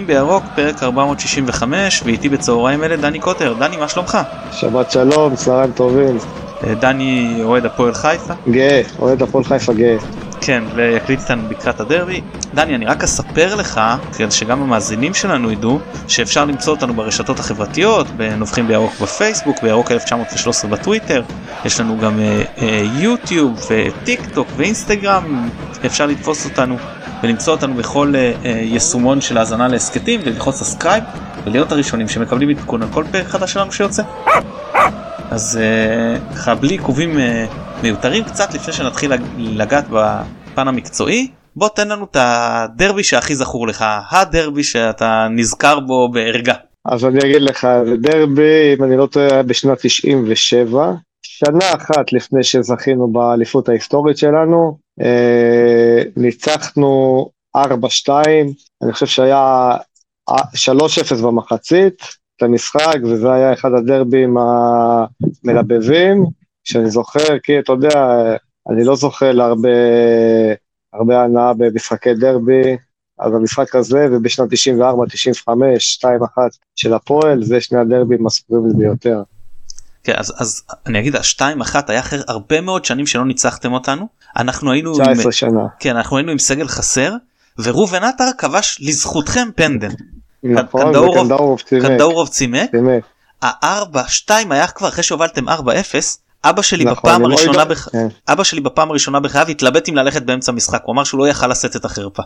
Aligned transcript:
נובחים 0.00 0.06
בירוק 0.06 0.44
פרק 0.54 0.82
465 0.82 2.02
ואיתי 2.04 2.28
בצהריים 2.28 2.84
אלה 2.84 2.96
דני 2.96 3.20
קוטר 3.20 3.54
דני 3.58 3.76
מה 3.76 3.88
שלומך? 3.88 4.18
שבת 4.52 4.90
שלום 4.90 5.36
צהריים 5.36 5.72
טובים. 5.72 6.18
אה, 6.66 6.74
דני 6.74 7.40
אוהד 7.42 7.66
הפועל 7.66 7.94
חיפה? 7.94 8.34
גאה 8.48 8.82
אוהד 8.98 9.22
הפועל 9.22 9.44
חיפה 9.44 9.72
גאה. 9.72 9.96
כן 10.40 10.64
ויקליט 10.74 11.20
איתנו 11.20 11.42
לקראת 11.50 11.80
הדרבי. 11.80 12.20
דני 12.54 12.74
אני 12.74 12.86
רק 12.86 13.04
אספר 13.04 13.54
לך 13.54 13.80
כדי 14.16 14.30
שגם 14.30 14.62
המאזינים 14.62 15.14
שלנו 15.14 15.50
ידעו 15.52 15.78
שאפשר 16.08 16.44
למצוא 16.44 16.72
אותנו 16.72 16.94
ברשתות 16.94 17.38
החברתיות 17.38 18.06
בנובחים 18.16 18.68
בירוק 18.68 18.92
בפייסבוק 19.00 19.62
בירוק 19.62 19.92
1913 19.92 20.70
בטוויטר 20.70 21.22
יש 21.64 21.80
לנו 21.80 21.98
גם 21.98 22.20
יוטיוב 23.00 23.58
אה, 23.58 23.62
וטיק 23.70 24.26
טוק 24.34 24.48
ואינסטגרם 24.56 25.48
אפשר 25.86 26.06
לתפוס 26.06 26.44
אותנו 26.44 26.76
ולמצוא 27.22 27.54
אותנו 27.54 27.74
בכל 27.74 28.12
אה, 28.14 28.44
אה, 28.44 28.46
יישומון 28.46 29.20
של 29.20 29.38
האזנה 29.38 29.68
להסכתים 29.68 30.20
וללחוץ 30.24 30.54
subscribe 30.54 31.04
ולהיות 31.44 31.72
הראשונים 31.72 32.08
שמקבלים 32.08 32.48
עדכון 32.48 32.82
על 32.82 32.88
כל 32.92 33.04
פרק 33.10 33.26
חדש 33.26 33.52
שלנו 33.52 33.72
שיוצא. 33.72 34.02
אז 35.30 35.58
ככה 36.34 36.52
אה, 36.52 36.54
בלי 36.54 36.74
עיכובים 36.74 37.18
מיותרים 37.82 38.24
קצת 38.24 38.54
לפני 38.54 38.72
שנתחיל 38.72 39.12
לגעת 39.38 39.84
בפן 39.90 40.68
המקצועי 40.68 41.28
בוא 41.56 41.68
תן 41.68 41.88
לנו 41.88 42.04
את 42.04 42.16
הדרבי 42.20 43.02
שהכי 43.02 43.34
זכור 43.34 43.66
לך 43.66 43.84
הדרבי 44.10 44.62
שאתה 44.62 45.26
נזכר 45.30 45.80
בו 45.80 46.08
בערגה. 46.08 46.54
אז 46.84 47.04
אני 47.04 47.18
אגיד 47.18 47.42
לך 47.42 47.68
דרבי 48.00 48.74
אם 48.78 48.84
אני 48.84 48.96
לא 48.96 49.06
טועה 49.06 49.42
בשנת 49.42 49.78
97 49.80 50.92
שנה 51.22 51.72
אחת 51.74 52.12
לפני 52.12 52.44
שזכינו 52.44 53.12
באליפות 53.12 53.68
ההיסטורית 53.68 54.18
שלנו 54.18 54.56
אה, 54.66 54.83
ניצחנו 56.16 57.30
4-2 57.56 57.60
אני 58.82 58.92
חושב 58.92 59.06
שהיה 59.06 59.76
3-0 60.30 60.34
במחצית 61.24 62.02
את 62.36 62.42
המשחק 62.42 62.96
וזה 63.04 63.32
היה 63.32 63.52
אחד 63.52 63.70
הדרבים 63.78 64.36
המלבבים 64.38 66.24
שאני 66.64 66.90
זוכר 66.90 67.38
כי 67.42 67.58
אתה 67.58 67.72
יודע 67.72 68.26
אני 68.70 68.84
לא 68.84 68.96
זוכר 68.96 69.32
להרבה 69.32 69.68
הרבה 70.92 71.22
הנאה 71.22 71.54
במשחקי 71.54 72.14
דרבי 72.14 72.76
אז 73.18 73.34
המשחק 73.34 73.74
הזה 73.74 74.06
ובשנת 74.12 74.48
94 74.50 75.04
95 75.10 76.04
2-1 76.04 76.06
של 76.76 76.94
הפועל 76.94 77.44
זה 77.44 77.60
שני 77.60 77.78
הדרבים 77.78 78.26
הספורים 78.26 78.72
ביותר. 78.78 79.22
כן, 80.04 80.12
אז, 80.16 80.32
אז 80.38 80.62
אני 80.86 80.98
אגיד 80.98 81.16
השתיים 81.16 81.60
אחת 81.60 81.90
היה 81.90 82.00
אחרי 82.00 82.18
הרבה 82.28 82.60
מאוד 82.60 82.84
שנים 82.84 83.06
שלא 83.06 83.24
ניצחתם 83.24 83.72
אותנו 83.72 84.08
אנחנו 84.36 84.72
היינו 84.72 84.92
19 84.92 85.24
עם, 85.24 85.32
שנה 85.32 85.66
כן 85.80 85.96
אנחנו 85.96 86.16
היינו 86.16 86.32
עם 86.32 86.38
סגל 86.38 86.68
חסר 86.68 87.12
וראובן 87.58 88.04
עטר 88.04 88.28
כבש 88.38 88.78
לזכותכם 88.80 89.48
פנדל. 89.56 89.90
נכון 90.42 90.82
קנדאורוב 91.82 92.28
צימק. 92.28 92.70
הארבע 93.42 94.02
שתיים 94.08 94.52
היה 94.52 94.66
כבר 94.66 94.88
אחרי 94.88 95.02
שהובלתם 95.02 95.48
4-0 95.48 95.52
אבא 96.44 96.62
שלי 96.62 96.84
נכון, 96.84 96.96
בפעם 96.96 97.24
הראשונה 97.24 97.64
בח... 97.64 97.88
כן. 97.88 98.06
אבא 98.28 98.44
שלי 98.44 98.60
בפעם 98.60 98.90
הראשונה 98.90 99.20
בחייו 99.20 99.48
התלבט 99.48 99.88
אם 99.88 99.96
ללכת 99.96 100.22
באמצע 100.22 100.52
משחק 100.52 100.82
הוא 100.84 100.92
אמר 100.92 101.04
שהוא 101.04 101.18
לא 101.18 101.28
יכל 101.28 101.46
לשאת 101.46 101.76
את 101.76 101.84
החרפה. 101.84 102.22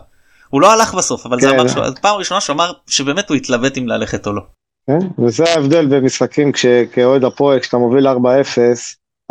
הוא 0.49 0.61
לא 0.61 0.71
הלך 0.71 0.93
בסוף 0.93 1.25
אבל 1.25 1.41
כן. 1.41 1.47
זה 1.47 1.55
אמר 1.55 1.67
שהוא 1.67 1.83
פעם 2.01 2.15
ראשונה 2.15 2.41
שהוא 2.41 2.53
אמר 2.53 2.71
שבאמת 2.87 3.29
הוא 3.29 3.37
התלבט 3.37 3.77
אם 3.77 3.87
ללכת 3.87 4.27
או 4.27 4.33
לא. 4.33 4.41
כן? 4.89 5.23
וזה 5.25 5.43
ההבדל 5.43 5.85
במשחקים 5.85 6.51
כשכאוהד 6.51 7.23
הפועל 7.23 7.59
כשאתה 7.59 7.77
מוביל 7.77 8.07
4-0 8.07 8.11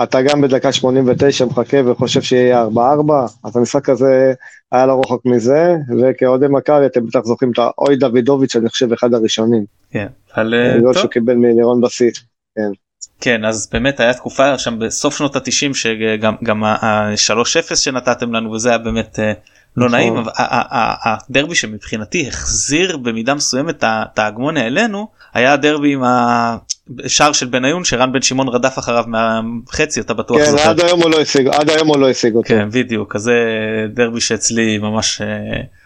אתה 0.03 0.23
גם 0.23 0.41
בדקה 0.41 0.73
89 0.73 1.45
מחכה 1.45 1.77
וחושב 1.87 2.23
שיהיה 2.23 2.67
4-4 2.67 2.69
אז 3.45 3.57
המשחק 3.57 3.89
הזה 3.89 4.33
היה 4.73 4.87
לא 4.87 5.01
רחוק 5.05 5.27
מזה 5.27 5.77
וכאוהדי 6.01 6.47
מכבי 6.51 6.87
אתם 6.87 7.07
בטח 7.07 7.21
זוכרים 7.25 7.53
את 7.53 7.59
האוי 7.59 7.97
דוידוביץ' 7.97 8.57
אני 8.57 8.69
חושב 8.69 8.93
אחד 8.93 9.15
הראשונים. 9.15 9.65
כן. 9.91 10.07
על... 10.33 10.55
גול 10.81 10.95
שהוא 10.95 11.11
קיבל 11.11 11.35
מלירון 11.35 11.81
בסיס. 11.81 12.15
כן. 12.57 12.71
כן 13.21 13.45
אז 13.45 13.69
באמת 13.73 14.01
היה 14.01 14.15
תקופה 14.15 14.59
שם 14.59 14.79
בסוף 14.79 15.17
שנות 15.17 15.37
התשעים 15.37 15.75
שגם 15.75 16.65
ה-3-0 16.65 17.77
שנתתם 17.77 18.35
לנו 18.35 18.53
וזה 18.53 18.69
היה 18.69 18.79
באמת 18.79 19.19
לא 19.77 19.87
נכון. 19.87 19.99
נעים 19.99 20.17
אבל 20.17 20.31
הדרבי 20.37 21.55
שמבחינתי 21.55 22.29
החזיר 22.29 22.97
במידה 22.97 23.35
מסוימת 23.35 23.85
את 23.85 24.19
ההגמוניה 24.19 24.67
אלינו 24.67 25.09
היה 25.35 25.53
הדרבי 25.53 25.93
עם 25.93 26.03
השער 27.05 27.33
של 27.33 27.47
בניון 27.47 27.85
שרן 27.85 28.13
בן 28.13 28.23
שמעון 28.23 28.49
רדף 28.49 28.79
אחריו 28.79 29.05
מהחצי 29.07 30.01
אתה 30.01 30.15
בטוח 30.15 30.39
כן, 30.39 30.69
עד 30.69 30.81
היום 30.81 31.03
הוא 31.03 31.11
לא 31.11 31.21
השיג 31.21 31.49
עד 31.49 31.71
היום 31.71 31.89
הוא 31.89 31.99
לא 31.99 32.11
השיג 32.11 32.35
אותו 32.35 32.49
כן 32.49 32.69
בדיוק 32.71 33.13
כזה 33.13 33.35
דרבי 33.95 34.21
שאצלי 34.21 34.79
ממש 34.79 35.23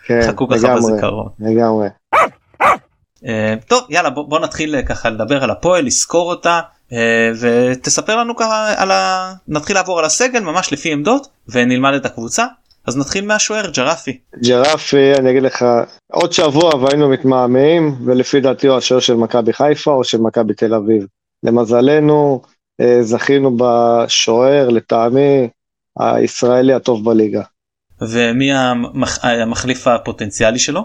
כן, 0.07 0.21
חכו 0.29 0.49
ככה 0.49 0.75
בזיכרון. 0.77 1.29
לגמרי. 1.41 1.89
טוב 3.69 3.83
יאללה 3.89 4.11
בוא, 4.11 4.29
בוא 4.29 4.39
נתחיל 4.39 4.83
ככה 4.83 5.11
לדבר 5.11 5.45
על 5.45 5.51
הפועל 5.51 5.85
לזכור 5.85 6.31
אותה 6.31 6.61
ותספר 7.41 8.17
לנו 8.17 8.37
ככה 8.37 8.75
על 8.77 8.91
ה... 8.91 9.33
נתחיל 9.49 9.77
לעבור 9.77 9.99
על 9.99 10.05
הסגל 10.05 10.41
ממש 10.41 10.73
לפי 10.73 10.93
עמדות 10.93 11.29
ונלמד 11.49 11.95
את 11.95 12.07
הקבוצה 12.07 12.47
אז 12.87 12.97
נתחיל 12.97 13.27
מהשוער 13.27 13.71
ג'רפי. 13.71 14.19
ג'רפי 14.49 15.13
אני 15.19 15.31
אגיד 15.31 15.43
לך 15.43 15.65
עוד 16.13 16.33
שבוע 16.33 16.77
והיינו 16.77 17.09
מתמהמהים 17.09 17.97
ולפי 18.05 18.41
דעתי 18.41 18.67
הוא 18.67 18.77
השוער 18.77 19.01
של 19.01 19.15
מכבי 19.15 19.53
חיפה 19.53 19.91
או 19.91 20.05
של 20.05 20.19
מכבי 20.19 20.55
תל 20.55 20.75
אביב. 20.75 21.07
למזלנו 21.43 22.43
זכינו 23.01 23.57
בשוער 23.57 24.69
לטעמי 24.69 25.49
הישראלי 25.99 26.73
הטוב 26.73 27.05
בליגה. 27.05 27.43
ומי 28.01 28.53
המח... 28.53 29.25
המחליף 29.25 29.87
הפוטנציאלי 29.87 30.59
שלו? 30.59 30.85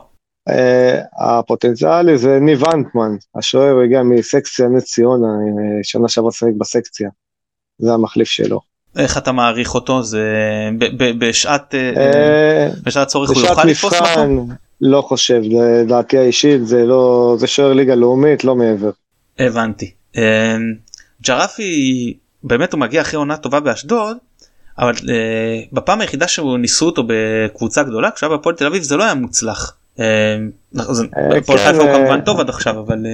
הפוטנציאלי 1.20 2.18
זה 2.18 2.40
ניב 2.42 2.64
אנטמן, 2.66 3.16
השוער 3.36 3.80
הגיע 3.80 4.04
מסקציה 4.04 4.68
נס 4.68 4.84
ציונה, 4.84 5.28
שנה 5.84 6.08
שעברה 6.08 6.32
שיחק 6.32 6.52
בסקציה, 6.58 7.10
זה 7.78 7.94
המחליף 7.94 8.28
שלו. 8.28 8.60
איך 8.98 9.18
אתה 9.18 9.32
מעריך 9.32 9.76
אותו 9.76 10.04
זה 10.04 10.24
בשעת 11.18 11.76
בשעת 12.84 13.08
צורך 13.08 13.30
הוא 13.30 13.42
יוכל 13.42 13.64
לתפוס 13.64 13.94
מקום? 13.94 14.50
לא 14.82 15.02
חושב, 15.02 15.42
דעתי 15.88 16.18
האישית 16.18 16.68
זה 16.68 16.86
לא 16.86 17.36
זה 17.40 17.48
שוער 17.48 17.74
ליגה 17.74 17.96
לאומית 17.96 18.44
לא 18.44 18.56
מעבר. 18.56 18.90
הבנתי. 19.40 19.92
ג'רפי 21.22 22.14
באמת 22.44 22.74
הוא 22.74 22.80
מגיע 22.80 23.02
אחרי 23.02 23.18
עונה 23.18 23.38
טובה 23.38 23.60
באשדוד 23.60 24.18
אבל 24.80 24.94
בפעם 25.74 26.02
היחידה 26.02 26.28
שהוא 26.28 26.58
ניסו 26.58 26.86
אותו 26.86 27.04
בקבוצה 27.08 27.84
גדולה 27.84 28.12
כשהיה 28.12 28.30
בפועל 28.30 28.56
תל 28.56 28.66
אביב 28.66 28.84
זה 28.84 28.98
לא 28.98 29.04
היה 29.04 29.14
מוצלח. 29.14 29.78
הפועל 30.76 31.58
חיפה 31.58 31.84
הוא 31.84 31.94
כמובן 31.94 32.22
טוב 32.22 32.40
עד 32.40 32.50
עכשיו 32.50 32.80
אבל 32.80 33.06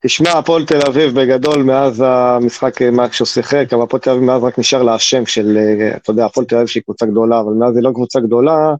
תשמע 0.00 0.30
הפועל 0.30 0.66
תל 0.66 0.80
אביב 0.86 1.20
בגדול 1.20 1.62
מאז 1.62 2.02
המשחק 2.06 2.82
מה 2.82 3.08
כשהוא 3.08 3.26
שיחק 3.26 3.72
אבל 3.72 3.82
הפועל 3.82 4.00
תל 4.00 4.10
אביב 4.10 4.22
מאז 4.22 4.42
רק 4.42 4.58
נשאר 4.58 4.82
לה 4.82 4.94
השם 4.94 5.26
של 5.26 5.58
אתה 5.96 6.10
יודע 6.10 6.26
הפועל 6.26 6.46
תל 6.46 6.56
אביב 6.56 6.66
שהיא 6.66 6.82
קבוצה 6.82 7.06
גדולה 7.06 7.40
אבל 7.40 7.52
מאז 7.52 7.76
היא 7.76 7.84
לא 7.84 7.90
קבוצה 7.94 8.20
גדולה 8.20 8.74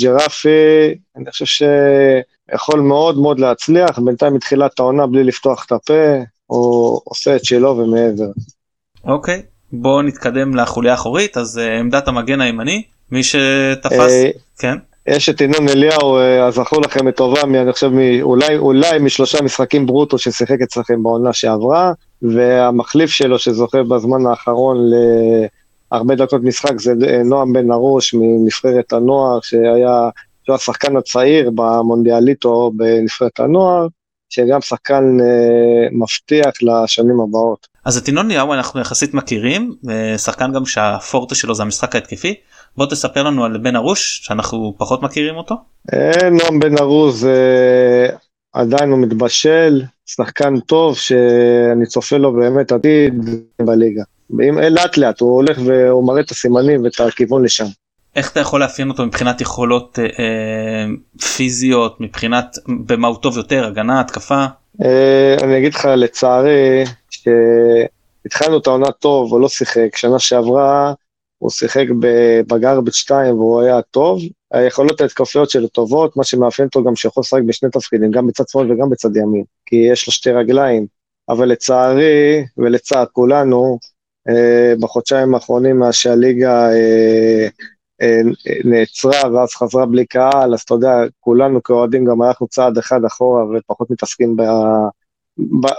ג'רפי 0.00 0.94
אני 1.16 1.30
חושב 1.30 1.66
שיכול 2.50 2.80
מאוד 2.80 3.18
מאוד 3.18 3.40
להצליח 3.40 3.98
בינתיים 3.98 4.34
מתחילת 4.34 4.80
העונה 4.80 5.06
בלי 5.06 5.24
לפתוח 5.24 5.64
את 5.66 5.72
הפה 5.72 6.02
הוא 6.46 7.00
עושה 7.04 7.36
את 7.36 7.44
שלו 7.44 7.76
ומעבר. 7.76 8.30
אוקיי 9.04 9.42
בוא 9.72 10.02
נתקדם 10.02 10.54
לחוליה 10.54 10.92
האחורית 10.92 11.36
אז 11.36 11.60
עמדת 11.80 12.08
המגן 12.08 12.40
הימני 12.40 12.82
מי 13.10 13.22
שתפס 13.22 14.12
כן. 14.58 14.78
יש 15.06 15.28
את 15.28 15.40
ינון 15.40 15.68
אליהו, 15.68 16.18
הזכור 16.18 16.80
לכם 16.82 17.08
לטובה, 17.08 17.40
אני 17.42 17.72
חושב 17.72 17.90
אולי, 18.22 18.56
אולי 18.56 18.98
משלושה 18.98 19.42
משחקים 19.42 19.86
ברוטו 19.86 20.18
ששיחק 20.18 20.60
אצלכם 20.62 21.02
בעונה 21.02 21.32
שעברה, 21.32 21.92
והמחליף 22.22 23.10
שלו 23.10 23.38
שזוכה 23.38 23.82
בזמן 23.82 24.26
האחרון 24.26 24.76
להרבה 25.92 26.14
דקות 26.14 26.42
משחק 26.42 26.78
זה 26.78 26.94
נועם 27.24 27.52
בן 27.52 27.70
ארוש 27.72 28.14
מנבחרת 28.14 28.92
הנוער, 28.92 29.38
שהיה, 29.42 30.08
שהוא 30.44 30.56
השחקן 30.56 30.96
הצעיר 30.96 31.50
במונדיאליטו 31.50 32.72
בנבחרת 32.76 33.40
הנוער, 33.40 33.86
שגם 34.30 34.60
שחקן 34.60 35.04
אה, 35.20 35.88
מבטיח 35.92 36.54
לשנים 36.62 37.20
הבאות. 37.20 37.66
אז 37.84 37.96
את 37.96 38.08
ינון 38.08 38.30
אליהו 38.30 38.52
אנחנו 38.52 38.80
יחסית 38.80 39.14
מכירים, 39.14 39.74
שחקן 40.16 40.52
גם 40.52 40.66
שהפורטה 40.66 41.34
שלו 41.34 41.54
זה 41.54 41.62
המשחק 41.62 41.94
ההתקפי. 41.94 42.34
בוא 42.76 42.86
תספר 42.86 43.22
לנו 43.22 43.44
על 43.44 43.58
בן 43.58 43.76
ארוש 43.76 44.20
שאנחנו 44.22 44.74
פחות 44.78 45.02
מכירים 45.02 45.36
אותו. 45.36 45.54
נועם 46.30 46.60
בן 46.60 46.78
ארוש 46.78 47.14
עדיין 48.52 48.90
הוא 48.90 48.98
מתבשל, 48.98 49.82
שחקן 50.06 50.60
טוב 50.60 50.98
שאני 50.98 51.86
צופה 51.86 52.16
לו 52.16 52.32
באמת 52.32 52.72
עתיד 52.72 53.14
בליגה. 53.62 54.02
לאט 54.70 54.96
לאט 54.96 55.20
הוא 55.20 55.34
הולך 55.34 55.58
והוא 55.64 56.06
מראה 56.06 56.20
את 56.20 56.30
הסימנים 56.30 56.84
ואת 56.84 57.00
הכיוון 57.00 57.44
לשם. 57.44 57.66
איך 58.16 58.32
אתה 58.32 58.40
יכול 58.40 58.60
לאפיין 58.60 58.88
אותו 58.88 59.06
מבחינת 59.06 59.40
יכולות 59.40 59.98
אה, 59.98 60.04
אה, 60.04 60.86
פיזיות 61.36 62.00
מבחינת 62.00 62.56
במה 62.86 63.08
הוא 63.08 63.16
טוב 63.16 63.36
יותר 63.36 63.66
הגנה 63.66 64.00
התקפה? 64.00 64.44
אה, 64.84 65.36
אני 65.42 65.58
אגיד 65.58 65.74
לך 65.74 65.84
לצערי 65.84 66.84
שהתחלנו 67.10 68.58
את 68.58 68.66
העונה 68.66 68.90
טוב 68.90 69.32
הוא 69.32 69.40
לא 69.40 69.48
שיחק 69.48 69.96
שנה 69.96 70.18
שעברה 70.18 70.92
הוא 71.44 71.50
שיחק 71.50 71.86
בגרבג' 72.46 72.92
2 72.92 73.34
והוא 73.34 73.62
היה 73.62 73.82
טוב, 73.82 74.20
היכולות 74.52 75.00
ההתקפיות 75.00 75.50
שלו 75.50 75.68
טובות, 75.68 76.16
מה 76.16 76.24
שמאפיין 76.24 76.68
אותו 76.68 76.84
גם 76.84 76.96
שיכול 76.96 77.20
לשחק 77.20 77.42
בשני 77.46 77.70
תפקידים, 77.70 78.10
גם 78.10 78.26
בצד 78.26 78.48
שמאל 78.48 78.72
וגם 78.72 78.90
בצד 78.90 79.16
ימין, 79.16 79.44
כי 79.66 79.76
יש 79.76 80.06
לו 80.06 80.12
שתי 80.12 80.30
רגליים, 80.30 80.86
אבל 81.28 81.48
לצערי 81.48 82.44
ולצער 82.56 83.04
כולנו, 83.12 83.78
אה, 84.28 84.74
בחודשיים 84.80 85.34
האחרונים 85.34 85.78
מאז 85.78 85.94
שהליגה 85.94 86.68
אה, 86.68 87.48
אה, 88.02 88.20
נעצרה 88.64 89.32
ואז 89.32 89.54
חזרה 89.54 89.86
בלי 89.86 90.06
קהל, 90.06 90.54
אז 90.54 90.60
אתה 90.60 90.74
יודע, 90.74 90.94
כולנו 91.20 91.62
כאוהדים 91.62 92.04
גם 92.04 92.22
הלכנו 92.22 92.48
צעד 92.48 92.78
אחד 92.78 93.04
אחורה 93.04 93.44
ופחות 93.44 93.90
מתעסקים 93.90 94.36
ב... 94.36 94.42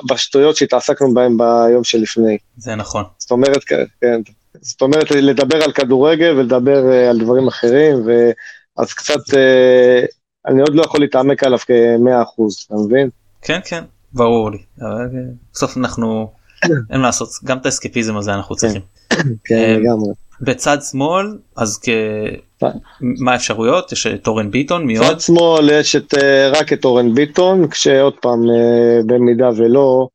בשטויות 0.10 0.56
שהתעסקנו 0.56 1.14
בהן 1.14 1.38
ביום 1.38 1.84
שלפני. 1.84 2.38
זה 2.58 2.76
נכון. 2.76 3.04
זאת 3.18 3.32
אומרת, 3.32 3.64
כן, 4.02 4.22
זאת 4.62 4.82
אומרת, 4.82 5.12
לדבר 5.12 5.64
על 5.64 5.72
כדורגל 5.72 6.34
ולדבר 6.38 6.86
על 7.10 7.20
דברים 7.20 7.48
אחרים, 7.48 7.96
ואז 8.06 8.94
קצת, 8.94 9.20
אני 10.48 10.62
עוד 10.62 10.76
לא 10.76 10.82
יכול 10.82 11.00
להתעמק 11.00 11.44
עליו 11.44 11.60
כמאה 11.60 12.22
אחוז, 12.22 12.66
אתה 12.68 12.76
מבין? 12.76 13.10
כן, 13.42 13.60
כן, 13.66 13.84
ברור 14.14 14.52
לי. 14.52 14.58
בסוף 15.54 15.78
אנחנו, 15.78 16.32
אין 16.64 17.00
מה 17.00 17.06
לעשות, 17.06 17.30
גם 17.44 17.58
את 17.58 17.66
האסקפיזם 17.66 18.18
הזה 18.18 18.34
אנחנו 18.34 18.56
צריכים. 18.56 18.82
כן, 19.44 19.80
לגמרי. 19.80 20.14
בצד 20.42 20.78
שמאל 20.92 21.38
אז 21.56 21.80
כ... 21.84 21.90
מה 23.02 23.32
האפשרויות 23.32 23.92
יש 23.92 24.08
את 24.08 24.28
אורן 24.28 24.52
ביטון 24.52 24.86
מי 24.86 24.98
עוד? 24.98 25.08
בצד 25.08 25.20
שמאל 25.20 25.70
יש 25.70 25.96
את 25.96 26.14
רק 26.52 26.74
את 26.74 26.86
אורן 26.86 27.16
ביטון 27.16 27.68
כשעוד 27.68 28.14
פעם 28.22 28.40
במידה 29.06 29.50
ולא 29.56 30.08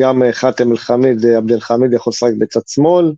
גם 0.00 0.22
חאתם 0.32 0.72
אל 0.72 0.76
חמיד 0.76 1.26
עבד 1.26 1.52
אל 1.52 1.60
חמיד 1.60 1.92
יכול 1.92 2.10
לשחק 2.10 2.32
בצד 2.38 2.60
שמאל. 2.68 3.12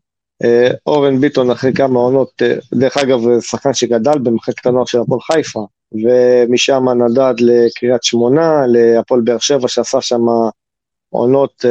אורן 0.87 1.21
ביטון 1.21 1.51
אחרי 1.51 1.73
כמה 1.73 1.99
עונות 1.99 2.43
דרך 2.75 2.97
אגב 2.97 3.41
שחקן 3.41 3.75
שגדל 3.75 4.19
במחלקת 4.19 4.67
הנוער 4.67 4.85
של 4.85 5.01
הפועל 5.01 5.21
חיפה 5.21 5.67
ומשם 5.93 6.89
נדד 6.89 7.35
לקריית 7.41 8.03
שמונה 8.03 8.67
להפועל 8.67 9.21
באר 9.21 9.39
שבע 9.39 9.69
שעשה 9.69 10.01
שם 10.01 10.23
עונות 11.11 11.65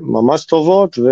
ממש 0.00 0.46
טובות. 0.46 0.98
ו... 0.98 1.08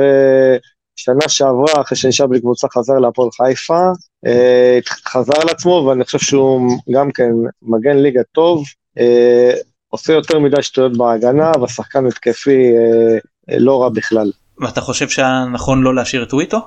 שנה 0.97 1.29
שעברה, 1.29 1.81
אחרי 1.81 1.99
שנשאר 1.99 2.27
בלי 2.27 2.41
קבוצה, 2.41 2.69
חזר 2.69 2.99
להפועל 2.99 3.29
חיפה, 3.31 3.81
אה, 4.27 4.79
חזר 4.85 5.41
על 5.41 5.49
עצמו, 5.49 5.87
ואני 5.89 6.05
חושב 6.05 6.19
שהוא 6.19 6.71
גם 6.93 7.12
כן 7.12 7.31
מגן 7.62 7.97
ליגה 7.97 8.23
טוב, 8.33 8.65
אה, 8.99 9.55
עושה 9.89 10.12
יותר 10.12 10.39
מדי 10.39 10.62
שטויות 10.62 10.97
בהגנה, 10.97 11.53
והשחקן 11.61 12.06
התקפי 12.06 12.73
אה, 12.77 13.59
לא 13.59 13.83
רע 13.83 13.89
בכלל. 13.89 14.33
ואתה 14.60 14.81
חושב 14.81 15.08
שהיה 15.08 15.44
נכון 15.52 15.82
לא 15.82 15.94
להשאיר 15.94 16.22
את 16.22 16.28
טוויטו? 16.28 16.58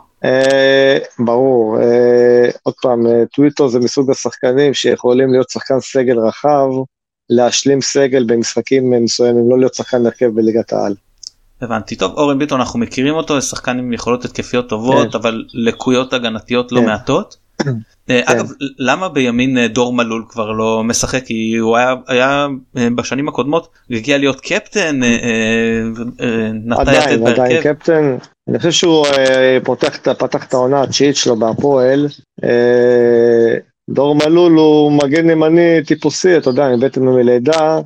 ברור, 1.20 1.78
עוד 2.64 2.76
פעם, 2.82 3.06
טוויטו 3.36 3.70
זה 3.70 3.80
מסוג 3.80 4.12
השחקנים 4.12 4.74
שיכולים 4.74 5.32
להיות 5.32 5.50
שחקן 5.50 5.80
סגל 5.80 6.20
רחב, 6.20 6.68
להשלים 7.30 7.82
סגל 7.82 8.24
במשחקים 8.24 9.04
מסוימים, 9.04 9.50
לא 9.50 9.60
להיות 9.60 9.74
שחקן 9.74 10.06
הרכב 10.06 10.26
בליגת 10.26 10.74
העל. 10.74 10.96
הבנתי 11.62 11.96
טוב 11.96 12.14
אורן 12.18 12.40
ביטון 12.40 12.60
אנחנו 12.60 12.80
מכירים 12.80 13.16
אותו 13.16 13.42
שחקן 13.42 13.80
עם 13.80 13.94
יכולות 13.94 14.26
התקפיות 14.26 14.70
טובות 14.70 15.12
כן. 15.12 15.18
אבל 15.18 15.46
לקויות 15.54 16.14
הגנתיות 16.14 16.72
לא 16.72 16.80
כן. 16.80 16.86
מעטות. 16.86 17.45
אה, 17.62 17.74
כן. 18.06 18.22
אגב 18.26 18.50
למה 18.80 19.10
בימין 19.10 19.58
אה, 19.58 19.68
דור 19.68 19.94
מלול 19.94 20.26
כבר 20.30 20.52
לא 20.52 20.84
משחק 20.84 21.24
כי 21.24 21.56
הוא 21.56 21.78
היה 21.78 21.96
היה 22.08 22.48
אה, 22.78 22.88
בשנים 22.96 23.28
הקודמות 23.28 23.68
הגיע 23.92 24.18
להיות 24.18 24.42
קפטן 24.42 25.00
עדיין 26.72 27.28
עדיין 27.28 27.62
קפטן 27.62 28.18
אני 28.48 28.58
חושב 28.58 28.72
שהוא 28.72 29.06
פותח 29.64 29.98
פתח 29.98 30.46
את 30.48 30.54
העונה 30.54 30.82
התשיעית 30.82 31.16
שלו 31.16 31.36
בהפועל. 31.36 32.08
דור 33.90 34.16
מלול 34.16 34.54
הוא 34.54 34.92
מגן 34.92 35.30
ימני 35.30 35.84
טיפוסי 35.86 36.38
אתה 36.38 36.50
יודע 36.50 36.76
מבטן 36.76 37.02
מלידה 37.02 37.80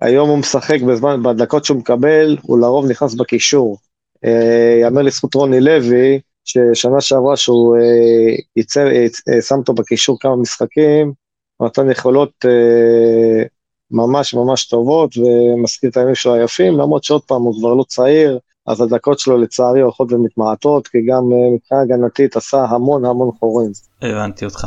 היום 0.00 0.28
הוא 0.28 0.38
משחק 0.38 0.80
בזמן, 0.80 1.22
בדקות 1.22 1.64
שהוא 1.64 1.78
מקבל, 1.78 2.36
הוא 2.42 2.58
לרוב 2.58 2.90
נכנס 2.90 3.14
בקישור. 3.14 3.78
יאמר 4.80 5.02
לזכות 5.02 5.34
רוני 5.34 5.60
לוי, 5.60 6.20
ששנה 6.46 7.00
שעברה 7.00 7.36
שהוא 7.36 7.76
אה, 7.76 8.36
ייצר, 8.56 8.86
אה, 8.86 9.42
שם 9.42 9.58
אותו 9.58 9.74
בקישור 9.74 10.18
כמה 10.20 10.36
משחקים, 10.36 11.12
נתן 11.62 11.90
יכולות 11.90 12.44
ממש 13.90 14.34
ממש 14.34 14.66
טובות 14.66 15.10
ומזכיר 15.16 15.90
את 15.90 15.96
הימים 15.96 16.14
שלו 16.14 16.34
היפים, 16.34 16.78
למרות 16.78 17.04
שעוד 17.04 17.22
פעם 17.22 17.42
הוא 17.42 17.54
כבר 17.60 17.74
לא 17.74 17.84
צעיר, 17.88 18.38
אז 18.66 18.80
הדקות 18.80 19.18
שלו 19.18 19.38
לצערי 19.38 19.80
הולכות 19.80 20.12
ומתמעטות, 20.12 20.88
כי 20.88 20.98
גם 21.08 21.22
מבחינה 21.54 21.80
הגנתית 21.80 22.36
עשה 22.36 22.64
המון 22.64 23.04
המון 23.04 23.30
חורים. 23.38 23.70
הבנתי 24.02 24.44
אותך. 24.44 24.66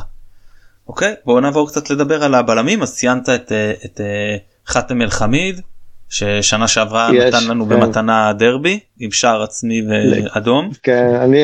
אוקיי, 0.87 1.15
בואו 1.25 1.39
נעבור 1.39 1.67
קצת 1.67 1.89
לדבר 1.89 2.23
על 2.23 2.35
הבלמים, 2.35 2.81
אז 2.81 2.95
ציינת 2.95 3.29
את, 3.29 3.51
את 3.85 4.01
חאתם 4.65 5.01
אל 5.01 5.09
חמיד 5.09 5.61
ששנה 6.09 6.67
שעברה 6.67 7.09
יש, 7.13 7.33
נתן 7.33 7.47
לנו 7.47 7.65
כן. 7.65 7.69
במתנה 7.69 8.33
דרבי 8.33 8.79
עם 8.99 9.11
שער 9.11 9.43
עצמי 9.43 9.81
ואדום. 9.89 10.69
כן, 10.83 11.15
אני, 11.15 11.41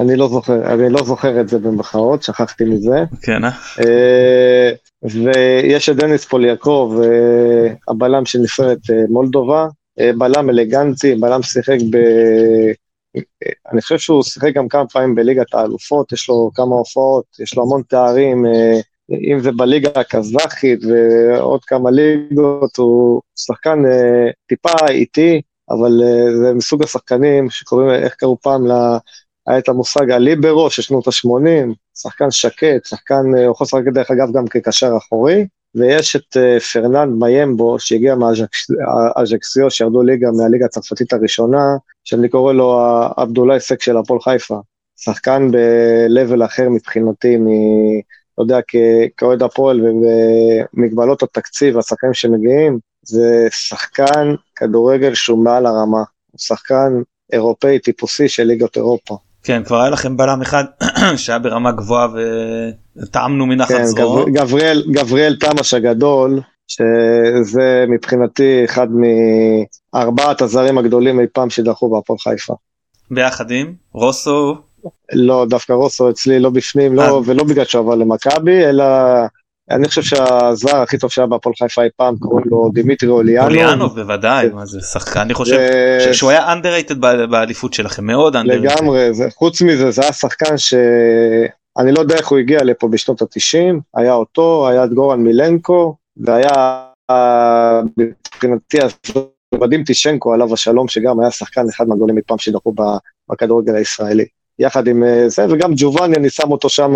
אני 0.00 0.16
לא 0.16 0.28
זוכר, 0.28 0.74
אני 0.74 0.92
לא 0.92 1.04
זוכר 1.04 1.40
את 1.40 1.48
זה 1.48 1.58
במחאות, 1.58 2.22
שכחתי 2.22 2.64
מזה. 2.64 3.04
כן, 3.22 3.44
אה? 3.44 3.50
אה 3.80 4.70
ויש 5.02 5.88
את 5.88 5.96
דניס 5.96 6.24
פוליאקוב, 6.24 7.00
אה, 7.00 7.74
הבלם 7.88 8.24
של 8.24 8.38
נבחרת 8.38 8.78
אה, 8.90 8.96
מולדובה, 9.08 9.66
בלם 10.18 10.50
אלגנטי, 10.50 11.14
בלם 11.14 11.42
שיחק 11.42 11.76
ב... 11.90 11.96
אני 13.72 13.80
חושב 13.80 13.98
שהוא 13.98 14.22
שיחק 14.22 14.54
גם 14.54 14.68
כמה 14.68 14.86
פעמים 14.86 15.14
בליגת 15.14 15.54
האלופות, 15.54 16.12
יש 16.12 16.28
לו 16.28 16.50
כמה 16.54 16.74
הופעות, 16.74 17.24
יש 17.40 17.56
לו 17.56 17.62
המון 17.62 17.82
תארים, 17.88 18.44
אם 19.12 19.40
זה 19.40 19.52
בליגה 19.52 19.90
הקזחית 19.94 20.80
ועוד 20.84 21.64
כמה 21.64 21.90
ליגות, 21.90 22.76
הוא 22.76 23.20
שחקן 23.38 23.86
אה, 23.86 24.30
טיפה 24.46 24.88
איטי, 24.88 25.40
אבל 25.70 26.02
אה, 26.02 26.36
זה 26.36 26.54
מסוג 26.54 26.82
השחקנים 26.82 27.50
שקוראים, 27.50 27.90
איך 27.90 28.14
קראו 28.14 28.40
פעם, 28.40 28.66
לה, 28.66 28.98
היה 29.46 29.58
את 29.58 29.68
המושג 29.68 30.10
הליברו 30.10 30.70
של 30.70 30.82
שנות 30.82 31.08
ה-80, 31.08 31.74
שחקן 31.94 32.30
שקט, 32.30 32.84
שחקן, 32.84 33.22
הוא 33.34 33.52
יכול 33.52 33.64
לשחק 33.64 33.92
דרך 33.94 34.10
אגב 34.10 34.32
גם 34.32 34.46
כקשר 34.46 34.92
אחורי, 34.96 35.46
ויש 35.74 36.16
את 36.16 36.36
פרננד 36.72 37.18
מיימבו 37.18 37.78
שהגיע 37.78 38.14
מהאז'קסיו 38.14 39.70
שירדו 39.70 40.02
ליגה 40.02 40.28
מהליגה 40.30 40.64
הצרפתית 40.64 41.12
הראשונה, 41.12 41.76
שאני 42.04 42.28
קורא 42.28 42.52
לו 42.52 42.80
עבדולאי 43.16 43.60
סק 43.60 43.82
של 43.82 43.96
הפועל 43.96 44.20
חיפה. 44.20 44.60
שחקן 44.96 45.50
ב-level 45.50 46.44
אחר 46.44 46.68
מבחינתי 46.68 47.36
אתה 48.34 48.42
יודע, 48.42 48.58
כאוהד 49.16 49.42
הפועל 49.42 49.80
ובמגבלות 49.80 51.22
התקציב, 51.22 51.78
השחקנים 51.78 52.14
שמגיעים, 52.14 52.78
זה 53.02 53.48
שחקן 53.50 54.34
כדורגל 54.56 55.14
שהוא 55.14 55.44
מעל 55.44 55.66
הרמה, 55.66 56.02
הוא 56.30 56.38
שחקן 56.38 56.92
אירופאי 57.32 57.78
טיפוסי 57.78 58.28
של 58.28 58.42
ליגות 58.42 58.76
אירופה. 58.76 59.16
כן, 59.42 59.62
כבר 59.64 59.80
היה 59.80 59.90
לכם 59.90 60.16
בלם 60.16 60.42
אחד 60.42 60.64
שהיה 61.16 61.38
ברמה 61.38 61.72
גבוהה 61.72 62.08
וטעמנו 62.96 63.46
מנחת 63.46 63.74
כן, 63.74 63.84
זרועו. 63.84 64.26
גבריאל, 64.32 64.84
גבריאל 64.92 65.36
תמש 65.40 65.74
הגדול, 65.74 66.40
שזה 66.68 67.84
מבחינתי 67.88 68.64
אחד 68.64 68.88
מארבעת 69.94 70.42
הזרים 70.42 70.78
הגדולים 70.78 71.20
אי 71.20 71.26
פעם 71.32 71.50
שדחו 71.50 71.90
בהפועל 71.90 72.18
חיפה. 72.18 72.54
ביחד 73.10 73.50
עם 73.50 73.74
רוסו 73.92 74.56
לא, 75.12 75.46
דווקא 75.48 75.72
רוסו 75.72 76.10
אצלי 76.10 76.40
לא 76.40 76.50
בפנים, 76.50 76.94
לא, 76.94 77.02
אה. 77.02 77.20
ולא 77.26 77.44
בגלל 77.44 77.64
שהוא 77.64 77.82
עבר 77.82 77.94
למכבי, 77.94 78.64
אלא 78.64 78.84
אני 79.70 79.88
חושב 79.88 80.02
שהזר 80.02 80.76
הכי 80.76 80.98
טוב 80.98 81.10
שהיה 81.10 81.26
בהפועל 81.26 81.54
חיפה 81.58 81.82
אי 81.82 81.88
פעם, 81.96 82.16
קוראים 82.16 82.46
לו 82.50 82.70
דימיטרי 82.74 83.08
אוליאנוב. 83.08 83.50
אוליאנוב 83.50 84.00
בוודאי, 84.00 84.48
מה 84.48 84.66
זה 84.66 84.80
שחקן, 84.80 85.20
אני 85.20 85.34
חושב 85.34 85.58
שהוא 86.12 86.30
היה 86.30 86.52
underrated 86.52 86.94
באליפות 87.30 87.74
שלכם, 87.74 88.04
מאוד 88.04 88.36
underrated. 88.36 88.46
לגמרי, 88.46 89.10
חוץ 89.34 89.62
מזה, 89.62 89.90
זה 89.90 90.02
היה 90.02 90.12
שחקן 90.12 90.58
ש... 90.58 90.74
אני 91.78 91.92
לא 91.92 92.00
יודע 92.00 92.16
איך 92.16 92.28
הוא 92.28 92.38
הגיע 92.38 92.64
לפה 92.64 92.88
בשנות 92.88 93.22
ה-90, 93.22 93.80
היה 93.94 94.14
אותו, 94.14 94.68
היה 94.68 94.84
את 94.84 94.92
גורן 94.92 95.20
מילנקו, 95.20 95.96
והיה 96.16 96.84
מבחינתי 97.96 98.78
ודים 99.60 99.84
טישנקו 99.84 100.34
עליו 100.34 100.54
השלום, 100.54 100.88
שגם 100.88 101.20
היה 101.20 101.30
שחקן 101.30 101.68
אחד 101.68 101.88
מהגדולים 101.88 102.16
מפעם 102.16 102.38
שדחו 102.38 102.74
בכדורגל 103.30 103.74
הישראלי. 103.74 104.24
יחד 104.58 104.86
עם 104.86 105.04
אה, 105.04 105.28
זה, 105.28 105.46
וגם 105.50 105.72
ג'ובאני, 105.76 106.16
אני 106.16 106.30
שם 106.30 106.50
אותו 106.50 106.68
שם 106.68 106.94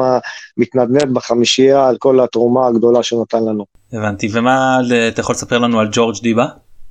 מתנדנד 0.56 1.14
בחמישייה 1.14 1.88
על 1.88 1.96
כל 1.98 2.20
התרומה 2.20 2.66
הגדולה 2.66 3.02
שהוא 3.02 3.22
נתן 3.22 3.44
לנו. 3.44 3.64
הבנתי, 3.92 4.28
ומה 4.32 4.78
אתה 5.08 5.20
יכול 5.20 5.32
לספר 5.32 5.58
לנו 5.58 5.80
על 5.80 5.88
ג'ורג' 5.92 6.16
דיבה? 6.22 6.46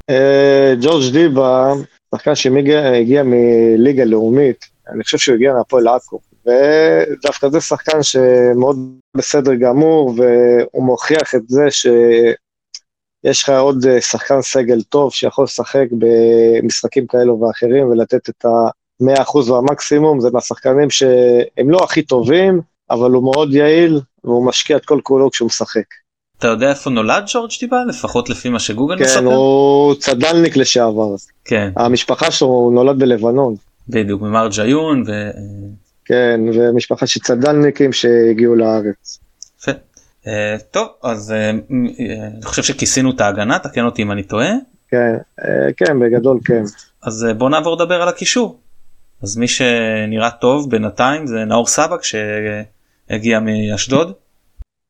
אה, 0.10 0.74
ג'ורג' 0.81 1.12
דיבה, 1.12 1.74
שחקן 2.15 2.36
שהגיע 2.36 3.24
מליגה 3.24 4.05
לאומית, 4.05 4.65
אני 4.89 5.03
חושב 5.03 5.17
שהוא 5.17 5.36
הגיע 5.36 5.53
מהפועל 5.53 5.88
עכו, 5.88 6.19
ודווקא 6.45 7.50
זה 7.50 7.62
שחקן 7.62 8.03
שמאוד 8.03 8.77
בסדר 9.17 9.55
גמור, 9.55 10.13
והוא 10.17 10.84
מוכיח 10.84 11.36
את 11.36 11.41
זה 11.48 11.72
שיש 11.72 13.43
לך 13.43 13.50
עוד 13.50 13.86
אה, 13.86 14.01
שחקן 14.01 14.41
סגל 14.41 14.81
טוב 14.81 15.13
שיכול 15.13 15.43
לשחק 15.43 15.86
במשחקים 15.91 17.07
כאלו 17.07 17.39
ואחרים 17.39 17.89
ולתת 17.89 18.29
את. 18.29 18.45
100% 19.04 19.52
והמקסימום, 19.52 20.20
זה 20.20 20.30
מהשחקנים 20.34 20.90
שהם 20.90 21.70
לא 21.70 21.84
הכי 21.84 22.02
טובים, 22.02 22.62
אבל 22.90 23.12
הוא 23.12 23.24
מאוד 23.24 23.54
יעיל, 23.54 24.02
והוא 24.24 24.46
משקיע 24.46 24.78
את 24.78 24.86
כל 24.86 25.00
כולו 25.04 25.32
כשהוא 25.32 25.46
משחק. 25.46 25.84
אתה 26.40 26.48
יודע 26.48 26.70
איפה 26.70 26.90
נולד 26.90 27.24
ג'ורג' 27.34 27.52
טיבה? 27.60 27.78
לפחות 27.88 28.30
לפי 28.30 28.50
מה 28.50 28.60
שגוגל 28.60 28.98
כן, 28.98 29.04
מספר? 29.04 29.25
הוא 29.25 29.96
צד"לניק 29.96 30.58
לשעבר. 30.58 31.16
כן, 31.46 31.72
המשפחה 31.75 32.32
שלו, 32.32 32.48
הוא 32.48 32.74
נולד 32.74 33.00
בלבנון. 33.00 33.56
בדיוק, 33.90 34.22
ממר 34.22 34.48
ג'יון 34.52 35.04
ו... 35.08 35.12
כן, 36.06 36.42
ומשפחה 36.54 37.08
של 37.08 37.20
צד"לניקים 37.20 37.94
שהגיעו 37.94 38.56
לארץ. 38.56 39.20
יפה. 39.60 39.72
אה, 40.28 40.56
טוב, 40.72 40.88
אז 41.04 41.32
אה, 41.32 41.50
אני 41.50 42.44
חושב 42.44 42.64
שכיסינו 42.64 43.12
את 43.12 43.22
ההגנה, 43.22 43.60
תקן 43.60 43.86
אותי 43.86 44.02
אם 44.02 44.12
אני 44.12 44.24
טועה. 44.24 44.52
כן, 44.90 45.16
כן, 45.78 46.00
בגדול 46.00 46.40
כן. 46.46 46.64
אז 47.04 47.28
בוא 47.38 47.50
נעבור 47.50 47.75
לדבר 47.75 48.02
על 48.02 48.08
הקישור. 48.08 48.60
אז 49.24 49.38
מי 49.38 49.48
שנראה 49.48 50.31
טוב 50.31 50.69
בינתיים 50.69 51.27
זה 51.27 51.45
נאור 51.45 51.67
סבק 51.67 52.00
שהגיע 52.03 53.39
מאשדוד. 53.39 54.13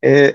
אה, 0.04 0.30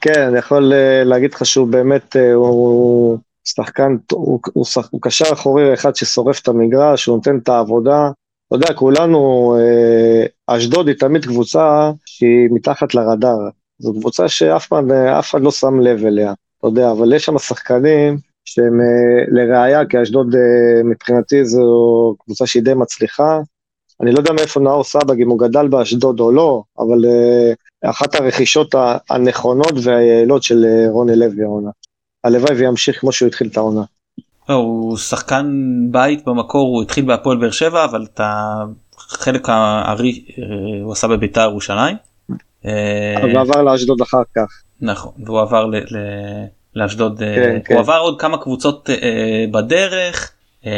כן, 0.00 0.20
אני 0.28 0.38
יכול 0.38 0.72
אה, 0.72 1.04
להגיד 1.04 1.34
לך 1.34 1.46
שהוא 1.46 1.68
באמת, 1.68 2.16
אה, 2.16 2.32
הוא 2.32 3.18
שחקן, 3.44 3.96
הוא, 4.12 4.40
הוא, 4.52 4.64
שח- 4.64 4.88
הוא 4.90 5.00
קשר 5.02 5.24
אחורי 5.32 5.74
אחד 5.74 5.96
ששורף 5.96 6.40
את 6.40 6.48
המגרש, 6.48 7.06
הוא 7.06 7.16
נותן 7.16 7.38
את 7.38 7.48
העבודה. 7.48 8.10
אתה 8.48 8.56
יודע, 8.56 8.74
כולנו, 8.74 9.54
אשדוד 10.46 10.88
היא 10.88 10.96
תמיד 10.98 11.24
קבוצה 11.24 11.90
שהיא 12.06 12.48
מתחת 12.50 12.94
לרדאר. 12.94 13.38
זו 13.78 13.92
קבוצה 14.00 14.28
שאף 14.28 14.68
אחד, 14.68 14.82
אחד 15.20 15.40
לא 15.40 15.50
שם 15.50 15.80
לב 15.80 16.06
אליה, 16.06 16.32
אתה 16.58 16.66
יודע, 16.66 16.90
אבל 16.90 17.12
יש 17.12 17.24
שם 17.24 17.38
שחקנים 17.38 18.18
שהם 18.46 18.80
אה, 18.80 19.24
לראיה, 19.28 19.86
כי 19.86 20.02
אשדוד 20.02 20.34
אה, 20.34 20.82
מבחינתי 20.84 21.44
זו 21.44 22.14
קבוצה 22.24 22.46
שהיא 22.46 22.62
די 22.62 22.74
מצליחה. 22.74 23.40
אני 24.00 24.12
לא 24.12 24.18
יודע 24.18 24.32
מאיפה 24.32 24.60
נאור 24.60 24.84
סבג, 24.84 25.20
אם 25.20 25.28
הוא 25.28 25.38
גדל 25.38 25.68
באשדוד 25.68 26.20
או 26.20 26.32
לא, 26.32 26.62
אבל 26.78 27.04
אה, 27.04 27.90
אחת 27.90 28.14
הרכישות 28.14 28.74
הנכונות 29.10 29.72
והיעילות 29.82 30.42
של 30.42 30.64
רוני 30.90 31.16
לוי 31.16 31.42
העונה. 31.42 31.70
הלוואי 32.24 32.54
וימשיך 32.54 33.00
כמו 33.00 33.12
שהוא 33.12 33.26
התחיל 33.26 33.48
את 33.48 33.56
העונה. 33.56 33.82
לא, 34.48 34.54
הוא 34.54 34.96
שחקן 34.96 35.46
בית 35.90 36.24
במקור, 36.24 36.68
הוא 36.68 36.82
התחיל 36.82 37.04
בהפועל 37.04 37.36
באר 37.38 37.50
שבע, 37.50 37.84
אבל 37.84 38.06
את 38.14 38.20
החלק 38.96 39.48
הארי 39.48 40.24
הוא 40.82 40.92
עשה 40.92 41.08
בביתר 41.08 41.40
ירושלים. 41.40 41.96
אבל 43.16 43.36
עבר 43.36 43.62
לאשדוד 43.62 44.00
אחר 44.00 44.22
כך. 44.36 44.62
נכון, 44.80 45.12
והוא 45.24 45.40
עבר 45.40 45.70
לאשדוד, 46.76 47.22
אה, 47.22 47.34
כן, 47.34 47.58
כן. 47.64 47.74
הוא 47.74 47.80
עבר 47.80 47.98
עוד 47.98 48.20
כמה 48.20 48.38
קבוצות 48.38 48.90
אה, 48.90 48.96
בדרך, 49.50 50.30
אה, 50.66 50.72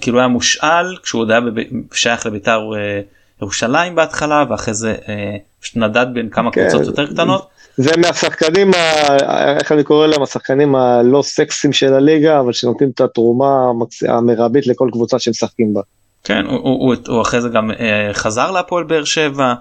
כאילו 0.00 0.18
היה 0.18 0.28
מושאל 0.28 0.96
כשהוא 1.02 1.20
עוד 1.22 1.30
היה 1.30 1.40
בב- 1.40 1.62
שייך 1.94 2.26
לביתר 2.26 2.60
אה, 2.76 3.00
ירושלים 3.42 3.94
בהתחלה 3.94 4.44
ואחרי 4.50 4.74
זה 4.74 4.94
אה, 5.08 5.36
נדד 5.76 6.06
בין 6.14 6.28
כמה 6.28 6.50
כן. 6.52 6.60
קבוצות 6.68 6.86
יותר 6.86 7.06
קטנות. 7.06 7.46
זה 7.76 7.90
מהשחקנים, 7.96 8.70
ה- 8.74 9.56
איך 9.58 9.72
אני 9.72 9.84
קורא 9.84 10.06
להם, 10.06 10.22
השחקנים 10.22 10.74
הלא 10.74 11.22
סקסיים 11.22 11.72
של 11.72 11.94
הליגה, 11.94 12.40
אבל 12.40 12.52
שנותנים 12.52 12.90
את 12.94 13.00
התרומה 13.00 13.70
המרבית 14.08 14.66
לכל 14.66 14.88
קבוצה 14.92 15.18
שמשחקים 15.18 15.74
בה. 15.74 15.80
כן, 16.24 16.44
הוא, 16.46 16.58
הוא, 16.58 16.78
הוא, 16.86 16.94
הוא 17.08 17.22
אחרי 17.22 17.40
זה 17.40 17.48
גם 17.48 17.70
אה, 17.70 18.10
חזר 18.12 18.50
להפועל 18.50 18.84
באר 18.84 19.04
שבע 19.04 19.54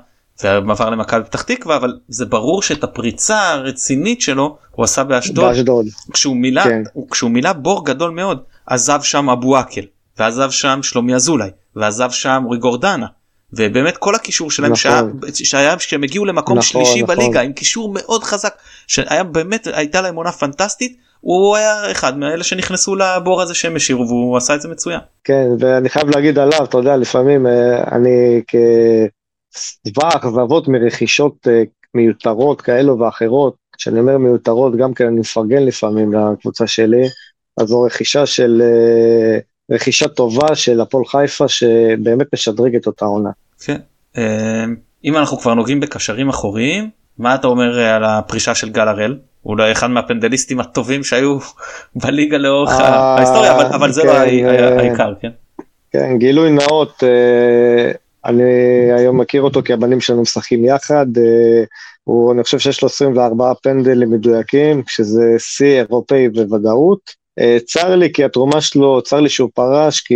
ועבר 0.44 0.90
למכבי 0.90 1.24
פתח 1.24 1.42
תקווה 1.42 1.76
אבל 1.76 1.98
זה 2.08 2.26
ברור 2.26 2.62
שאת 2.62 2.84
הפריצה 2.84 3.50
הרצינית 3.50 4.22
שלו 4.22 4.58
הוא 4.72 4.84
עשה 4.84 5.04
באשדוד 5.04 5.46
באשדוד. 5.46 5.86
כשהוא 6.14 6.36
מילא 6.36 6.64
כן. 6.64 6.84
הוא, 6.94 7.10
כשהוא 7.12 7.32
מילא 7.32 7.54
בור 7.54 7.86
גדול 7.86 8.12
מאוד 8.12 8.40
עזב 8.68 9.02
שם 9.02 9.30
אבו 9.30 9.58
עקל 9.58 9.86
ועזב 10.18 10.52
שם 10.52 10.80
שלומי 10.84 11.16
אזולאי 11.16 11.50
ועזב 11.76 12.12
שם 12.12 12.42
אורי 12.46 12.58
גורדנה 12.58 13.06
ובאמת 13.54 13.98
כל 13.98 14.16
הקישור 14.16 14.52
שלהם 14.52 14.72
נכון. 14.72 14.82
שהיה, 14.82 15.04
שהיה 15.34 15.78
כשהם 15.78 16.04
הגיעו 16.04 16.26
למקום 16.26 16.58
נכון, 16.58 16.68
שלישי 16.68 17.02
נכון. 17.02 17.16
בליגה 17.16 17.42
עם 17.42 17.54
קישור 17.54 17.94
מאוד 17.94 18.24
חזק 18.24 18.54
שהיה 18.88 19.24
באמת 19.24 19.68
הייתה 19.74 20.02
להם 20.02 20.16
עונה 20.16 20.32
פנטסטית 20.32 20.98
הוא 21.22 21.56
היה 21.56 21.92
אחד 21.92 22.18
מאלה 22.18 22.44
שנכנסו 22.44 22.96
לבור 22.96 23.42
הזה 23.42 23.54
שהם 23.54 23.76
השאירו 23.76 24.08
והוא 24.08 24.38
עשה 24.38 24.56
את 24.56 24.62
זה 24.62 24.68
מצוין. 24.68 25.00
כן, 25.24 25.48
ואני 25.60 25.90
חייב 25.90 26.10
להגיד 26.10 26.40
עליו, 26.40 26.64
אתה 26.64 26.78
יודע, 26.78 26.98
לפעמים 26.98 27.48
אה, 27.48 27.84
אני 27.92 28.42
כשבע 29.54 30.08
אכזבות 30.08 30.68
מרכישות 30.68 31.48
אה, 31.48 31.64
מיותרות 31.94 32.62
כאלו 32.62 33.00
ואחרות, 33.00 33.56
כשאני 33.78 34.00
אומר 34.00 34.18
מיותרות, 34.18 34.76
גם 34.76 34.94
כן 34.94 35.06
אני 35.06 35.20
מפרגן 35.20 35.64
לפעמים 35.64 36.14
לקבוצה 36.14 36.68
שלי, 36.68 37.04
אז 37.58 37.68
זו 37.68 37.82
רכישה 37.82 38.26
של, 38.26 38.62
אה, 38.66 39.40
רכישה 39.72 40.08
טובה 40.08 40.56
של 40.56 40.82
הפועל 40.82 41.06
חיפה, 41.06 41.48
שבאמת 41.48 42.28
משדרגת 42.34 42.88
אותה 42.88 43.06
עונה. 43.06 43.30
כן. 43.64 43.78
אה, 44.18 44.66
אם 45.04 45.18
אנחנו 45.18 45.38
כבר 45.38 45.54
נוגעים 45.54 45.80
בקשרים 45.80 46.30
אחוריים 46.30 46.90
מה 47.18 47.36
אתה 47.36 47.48
אומר 47.48 47.80
על 47.80 48.04
הפרישה 48.04 48.56
של 48.56 48.70
גל 48.70 48.88
הראל? 48.88 49.18
אולי 49.46 49.72
אחד 49.72 49.88
מהפנדליסטים 49.88 50.60
הטובים 50.60 51.04
שהיו 51.04 51.38
בליגה 52.04 52.38
לאורך 52.38 52.72
ההיסטוריה 52.72 53.76
אבל, 53.76 53.92
זה 53.92 54.04
לא 54.04 54.14
כן, 54.14 54.80
העיקר 54.80 55.14
כן. 55.22 55.30
כן, 55.92 56.18
גילוי 56.18 56.52
נאות, 56.52 57.04
אני 58.26 58.44
היום 58.98 59.22
מכיר 59.22 59.42
אותו 59.42 59.62
כי 59.64 59.74
הבנים 59.74 60.02
שלנו 60.02 60.22
משחקים 60.22 60.66
יחד, 60.66 61.18
אה, 61.18 61.64
הוא, 62.04 62.34
אני 62.34 62.44
חושב 62.44 62.60
שיש 62.60 62.82
לו 62.82 62.88
24 62.88 63.54
פנדלים 63.64 64.12
מדויקים, 64.12 64.84
שזה 64.88 65.36
שיא 65.38 65.80
אירופאי 65.80 66.30
בוודאות. 66.30 67.00
אה, 67.40 67.58
צר 67.66 67.96
לי 67.96 68.14
כי 68.14 68.24
התרומה 68.24 68.62
שלו, 68.62 69.02
צר 69.02 69.20
לי 69.20 69.30
שהוא 69.30 69.50
פרש, 69.54 70.02
כי 70.02 70.16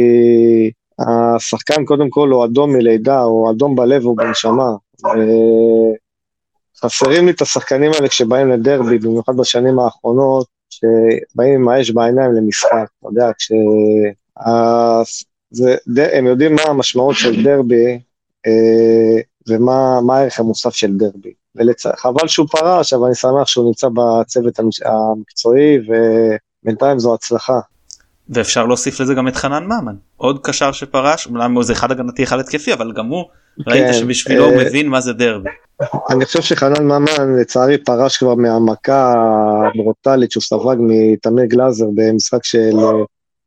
השחקן 1.00 1.86
קודם 1.86 2.10
כל 2.10 2.29
הוא 2.29 2.45
אדום 2.45 2.74
מלידה, 2.74 3.19
הוא 3.19 3.51
אדום 3.51 3.75
בלב 3.75 4.05
ובנשמה. 4.05 4.69
אה, 5.05 5.12
חסרים 6.83 7.25
לי 7.25 7.31
את 7.31 7.41
השחקנים 7.41 7.91
האלה 7.93 8.07
כשבאים 8.07 8.50
לדרבי, 8.50 8.98
במיוחד 8.98 9.38
בשנים 9.38 9.79
האחרונות, 9.79 10.48
שבאים 10.69 11.53
עם 11.53 11.69
האש 11.69 11.91
בעיניים 11.91 12.31
למשחק, 12.33 12.88
אתה 13.00 13.07
יודע, 13.10 13.31
כש... 13.38 13.51
זה, 15.53 15.75
הם 16.13 16.27
יודעים 16.27 16.55
מה 16.55 16.62
המשמעות 16.62 17.15
של 17.15 17.43
דרבי 17.43 18.00
אה, 18.48 19.22
ומה 19.48 20.01
מה 20.01 20.17
הערך 20.17 20.39
המוסף 20.39 20.75
של 20.75 20.98
דרבי. 20.98 21.33
וחבל 21.55 22.27
שהוא 22.27 22.48
פרש, 22.51 22.93
אבל 22.93 23.05
אני 23.05 23.15
שמח 23.15 23.48
שהוא 23.48 23.65
נמצא 23.65 23.88
בצוות 23.93 24.60
המקצועי, 24.86 25.77
ובינתיים 25.88 27.00
זו 27.00 27.13
הצלחה. 27.13 27.60
ואפשר 28.29 28.65
להוסיף 28.65 29.00
לזה 29.00 29.13
גם 29.13 29.27
את 29.27 29.36
חנן 29.36 29.63
ממן 29.65 29.95
עוד 30.17 30.39
קשר 30.43 30.72
שפרש 30.72 31.27
אומנם 31.27 31.62
זה 31.62 31.74
אחד 31.74 31.91
הגנתי 31.91 32.24
אחד 32.24 32.39
התקפי 32.39 32.74
אבל 32.74 32.91
גם 32.91 33.07
הוא 33.07 33.24
ראית 33.67 33.86
כן, 33.86 33.93
שבשבילו 33.93 34.45
הוא 34.45 34.53
אה, 34.53 34.65
מבין 34.65 34.88
מה 34.88 35.01
זה 35.01 35.13
דרבי. 35.13 35.50
אני 36.10 36.25
חושב 36.25 36.41
שחנן 36.41 36.83
ממן 36.83 37.36
לצערי 37.39 37.77
פרש 37.77 38.17
כבר 38.17 38.36
מהמכה 38.36 39.13
הברוטלית 39.67 40.31
שהוא 40.31 40.41
ספג 40.41 40.75
מתמיר 40.79 41.45
גלאזר 41.45 41.86
במשחק 41.95 42.43
של 42.43 42.79
אה, 42.79 42.91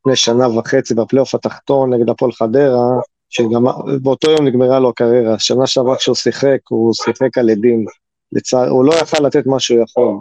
לפני 0.06 0.16
שנה 0.16 0.48
וחצי 0.48 0.94
בפלייאוף 0.94 1.34
התחתון 1.34 1.94
נגד 1.94 2.08
הפועל 2.08 2.32
חדרה, 2.32 2.86
שגם 3.30 3.64
באותו 4.02 4.30
יום 4.30 4.46
נגמרה 4.46 4.80
לו 4.80 4.88
הקריירה. 4.88 5.38
שנה 5.38 5.66
שעברה 5.66 5.96
כשהוא 5.96 6.16
שיחק, 6.16 6.58
הוא 6.68 6.92
שיחק 6.94 7.38
על 7.38 7.50
עדים. 7.50 7.84
לצער, 8.32 8.68
הוא 8.68 8.84
לא 8.84 8.94
יכל 8.94 9.22
לתת 9.22 9.46
מה 9.46 9.60
שהוא 9.60 9.82
יכול, 9.82 10.14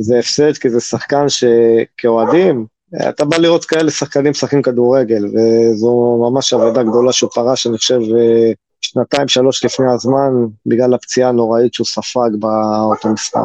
וזה 0.00 0.18
הפסד 0.18 0.52
כי 0.52 0.70
זה 0.70 0.80
שחקן 0.80 1.26
שכאוהדים, 1.28 2.66
אתה 3.08 3.24
בא 3.24 3.36
לראות 3.36 3.64
כאלה 3.64 3.90
שחקנים 3.90 4.30
משחקים 4.30 4.62
כדורגל, 4.62 5.24
וזו 5.26 6.18
ממש 6.30 6.52
אבדה 6.52 6.82
גדולה 6.82 7.12
שהוא 7.12 7.30
פרש, 7.34 7.66
אני 7.66 7.78
חושב, 7.78 8.00
אה, 8.00 8.52
שנתיים 8.80 9.28
שלוש 9.28 9.64
לפני 9.64 9.92
הזמן, 9.92 10.32
בגלל 10.66 10.94
הפציעה 10.94 11.28
הנוראית 11.28 11.74
שהוא 11.74 11.86
ספג 11.86 12.30
באותו 12.38 13.08
משחק. 13.08 13.40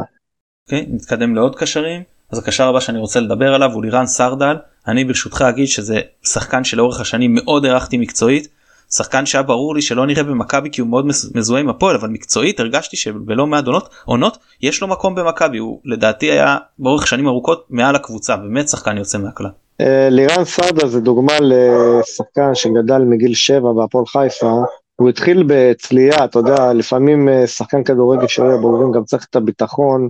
אוקיי, 0.66 0.86
נתקדם 0.90 1.36
לעוד 1.36 1.56
קשרים 1.56 2.04
אז 2.32 2.40
הקשר 2.40 2.68
הבא 2.68 2.80
שאני 2.80 3.00
רוצה 3.00 3.20
לדבר 3.20 3.54
עליו 3.54 3.72
הוא 3.72 3.84
לירן 3.84 4.06
סרדל 4.06 4.56
אני 4.88 5.06
ברשותך 5.06 5.42
אגיד 5.50 5.68
שזה 5.68 6.00
שחקן 6.24 6.64
שלאורך 6.64 7.02
השנים 7.02 7.34
מאוד 7.36 7.66
הערכתי 7.66 7.98
מקצועית 7.98 8.48
שחקן 8.92 9.26
שהיה 9.26 9.44
ברור 9.44 9.76
לי 9.76 9.82
שלא 9.82 10.06
נראה 10.06 10.24
במכבי 10.24 10.70
כי 10.72 10.82
הוא 10.82 10.90
מאוד 10.90 11.06
מז- 11.06 11.32
מזוהה 11.36 11.62
עם 11.62 11.70
הפועל 11.70 11.96
אבל 11.96 12.10
מקצועית 12.10 12.60
הרגשתי 12.60 12.98
שבלא 12.98 13.48
מעט 13.48 13.66
עונות 14.06 14.38
יש 14.62 14.82
לו 14.82 14.88
מקום 14.88 15.16
במכבי 15.16 15.58
הוא 15.58 15.80
לדעתי 15.86 16.32
היה 16.32 16.58
באורך 16.80 17.08
שנים 17.08 17.28
ארוכות 17.28 17.66
מעל 17.70 17.96
הקבוצה 17.96 18.36
באמת 18.36 18.70
שחקן 18.70 18.98
יוצא 18.98 19.18
מהכלל. 19.18 19.50
אה, 19.82 20.10
לירן 20.10 20.44
סרדה 20.46 20.88
זה 20.88 21.00
דוגמה 21.02 21.34
לשחקן 21.42 22.56
שגדל 22.56 22.98
מגיל 23.00 23.34
שבע 23.34 23.74
בהפועל 23.74 24.06
חיפה. 24.06 24.52
הוא 24.96 25.10
התחיל 25.10 25.44
בצלייה, 25.48 26.26
אתה 26.26 26.40
יודע, 26.40 26.74
לפעמים 26.74 27.30
אה, 27.30 27.48
שחקן 27.48 27.84
כדורגל 27.84 28.28
שהיו 28.28 28.52
הבוגרים 28.52 28.92
גם 28.92 29.04
צריך 29.04 29.26
את 29.30 29.36
הביטחון 29.36 30.10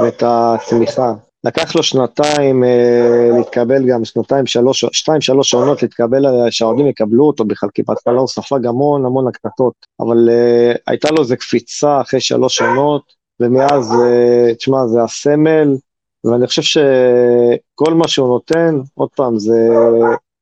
ואת 0.00 0.22
התמיכה. 0.26 1.12
לקח 1.44 1.76
לו 1.76 1.82
שנתיים 1.82 2.64
אה, 2.64 3.30
להתקבל 3.38 3.86
גם, 3.88 4.04
שנתיים, 4.04 4.46
שלוש, 4.46 4.84
שתיים, 4.92 5.20
שלוש 5.20 5.54
עונות 5.54 5.82
להתקבל, 5.82 6.26
אה, 6.26 6.50
שהאוהדים 6.50 6.86
יקבלו 6.86 7.26
אותו 7.26 7.44
בכלל, 7.44 7.68
כי 7.74 7.82
בהתחלה 7.82 8.20
הוא 8.20 8.28
ספג 8.28 8.66
המון 8.66 9.04
המון 9.04 9.28
הקטטות, 9.28 9.74
אבל 10.00 10.28
אה, 10.30 10.72
הייתה 10.86 11.10
לו 11.10 11.22
איזה 11.22 11.36
קפיצה 11.36 12.00
אחרי 12.00 12.20
שלוש 12.20 12.62
עונות, 12.62 13.02
ומאז, 13.40 13.92
אה, 13.92 14.54
תשמע, 14.54 14.86
זה 14.86 15.02
הסמל, 15.02 15.76
ואני 16.24 16.46
חושב 16.46 16.62
שכל 16.62 17.94
מה 17.94 18.08
שהוא 18.08 18.28
נותן, 18.28 18.78
עוד 18.94 19.08
פעם, 19.16 19.38
זה 19.38 19.68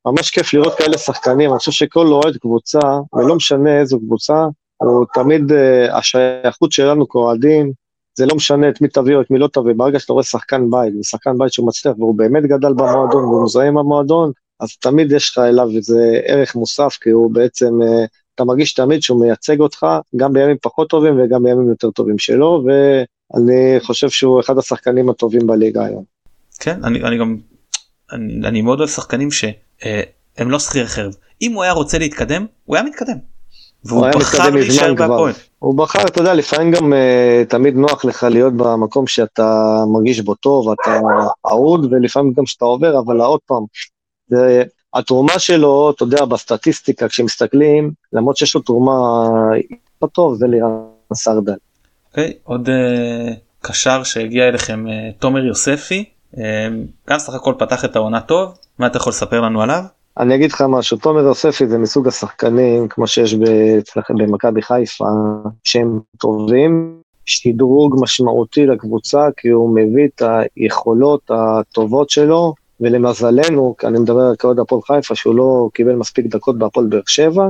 ממש 0.05 0.29
כיף 0.29 0.53
לראות 0.53 0.75
כאלה 0.77 0.97
שחקנים, 0.97 1.51
אני 1.51 1.59
חושב 1.59 1.71
שכל 1.71 2.07
אוהד 2.07 2.37
קבוצה, 2.37 2.79
ולא 3.13 3.35
משנה 3.35 3.79
איזו 3.79 3.99
קבוצה, 3.99 4.45
הוא 4.77 5.05
תמיד, 5.13 5.51
uh, 5.51 5.93
השייכות 5.93 6.71
שלנו 6.71 7.09
כאוהדים, 7.09 7.71
זה 8.17 8.25
לא 8.25 8.35
משנה 8.35 8.69
את 8.69 8.81
מי 8.81 8.87
תביא 8.87 9.15
או 9.15 9.21
את 9.21 9.31
מי 9.31 9.39
לא 9.39 9.49
תביא, 9.53 9.73
ברגע 9.77 9.99
שאתה 9.99 10.13
רואה 10.13 10.23
שחקן 10.23 10.69
בית, 10.69 10.93
ושחקן 10.99 11.37
בית 11.37 11.53
שהוא 11.53 11.67
מצליח 11.67 11.93
והוא 11.97 12.17
באמת 12.17 12.43
גדל 12.43 12.73
במועדון 12.73 13.23
והוא 13.23 13.43
מזוהה 13.43 13.67
עם 13.67 13.77
המועדון, 13.77 14.31
אז 14.59 14.75
תמיד 14.75 15.11
יש 15.11 15.29
לך 15.31 15.37
אליו 15.37 15.67
איזה 15.75 16.19
ערך 16.23 16.55
מוסף, 16.55 16.97
כי 17.01 17.09
הוא 17.09 17.31
בעצם, 17.31 17.81
uh, 17.81 18.07
אתה 18.35 18.43
מרגיש 18.43 18.73
תמיד 18.73 19.01
שהוא 19.01 19.21
מייצג 19.21 19.59
אותך, 19.59 19.85
גם 20.15 20.33
בימים 20.33 20.57
פחות 20.61 20.89
טובים 20.89 21.19
וגם 21.19 21.43
בימים 21.43 21.69
יותר 21.69 21.91
טובים 21.91 22.17
שלו, 22.17 22.63
ואני 22.65 23.79
חושב 23.79 24.09
שהוא 24.09 24.39
אחד 24.39 24.57
השחקנים 24.57 25.09
הטובים 25.09 25.47
בליגה 25.47 25.85
היום. 25.85 26.03
כן, 26.59 26.83
אני, 26.83 27.03
אני 27.03 27.17
גם, 27.17 27.37
אני, 28.11 28.47
אני 28.47 28.61
מאוד 28.61 28.79
אוהב 28.79 28.89
שחקנים 28.89 29.31
שהם 29.31 29.53
אה, 30.39 30.43
לא 30.45 30.59
שכיר 30.59 30.85
חרב. 30.85 31.15
אם 31.41 31.51
הוא 31.51 31.63
היה 31.63 31.71
רוצה 31.71 31.97
להתקדם, 31.97 32.45
הוא 32.65 32.75
היה 32.75 32.85
מתקדם. 32.85 33.36
והוא 33.87 34.07
בחר 34.07 34.49
להישאר 34.49 34.93
בהפועל. 34.93 35.33
הוא 35.59 35.77
בחר, 35.77 36.01
אתה 36.01 36.21
יודע, 36.21 36.33
לפעמים 36.33 36.71
גם 36.71 36.93
uh, 36.93 37.49
תמיד 37.49 37.75
נוח 37.75 38.05
לך 38.05 38.23
להיות 38.23 38.53
במקום 38.53 39.07
שאתה 39.07 39.83
מרגיש 39.93 40.21
בו 40.21 40.35
טוב, 40.35 40.69
אתה 40.69 40.99
אהוד, 41.47 41.93
ולפעמים 41.93 42.33
גם 42.37 42.45
שאתה 42.45 42.65
עובר, 42.65 42.99
אבל 42.99 43.21
עוד 43.21 43.39
פעם, 43.47 43.63
זה, 44.27 44.63
התרומה 44.93 45.39
שלו, 45.39 45.91
אתה 45.95 46.03
יודע, 46.03 46.25
בסטטיסטיקה, 46.25 47.07
כשמסתכלים, 47.07 47.91
למרות 48.13 48.37
שיש 48.37 48.55
לו 48.55 48.61
תרומה 48.61 49.17
לא 50.01 50.07
טוב, 50.07 50.35
זה 50.35 50.47
לירן 50.47 50.69
סרדל. 51.13 51.53
אוקיי, 52.09 52.29
okay, 52.29 52.33
עוד 52.43 52.67
uh, 52.67 53.33
קשר 53.61 54.03
שהגיע 54.03 54.47
אליכם, 54.47 54.85
uh, 54.87 55.19
תומר 55.19 55.45
יוספי, 55.45 56.03
uh, 56.33 56.37
גם 57.09 57.19
סך 57.19 57.33
הכל 57.33 57.53
פתח 57.59 57.85
את 57.85 57.95
העונה 57.95 58.21
טוב, 58.21 58.53
מה 58.79 58.87
אתה 58.87 58.97
יכול 58.97 59.09
לספר 59.09 59.41
לנו 59.41 59.61
עליו? 59.61 59.83
אני 60.19 60.35
אגיד 60.35 60.51
לך 60.51 60.61
משהו, 60.69 60.97
תומר 60.97 61.21
יוספי 61.21 61.67
זה 61.67 61.77
מסוג 61.77 62.07
השחקנים, 62.07 62.87
כמו 62.87 63.07
שיש 63.07 63.35
במכבי 64.09 64.61
חיפה, 64.61 65.05
שהם 65.63 65.99
טובים, 66.17 67.01
שדרוג 67.25 67.95
משמעותי 67.99 68.65
לקבוצה, 68.65 69.27
כי 69.37 69.49
הוא 69.49 69.75
מביא 69.75 70.07
את 70.07 70.21
היכולות 70.57 71.21
הטובות 71.29 72.09
שלו, 72.09 72.53
ולמזלנו, 72.81 73.75
אני 73.83 73.99
מדבר 73.99 74.35
כאוהד 74.35 74.59
הפועל 74.59 74.81
חיפה, 74.81 75.15
שהוא 75.15 75.35
לא 75.35 75.69
קיבל 75.73 75.95
מספיק 75.95 76.25
דקות 76.25 76.57
בהפועל 76.57 76.85
באר 76.85 77.01
שבע, 77.05 77.47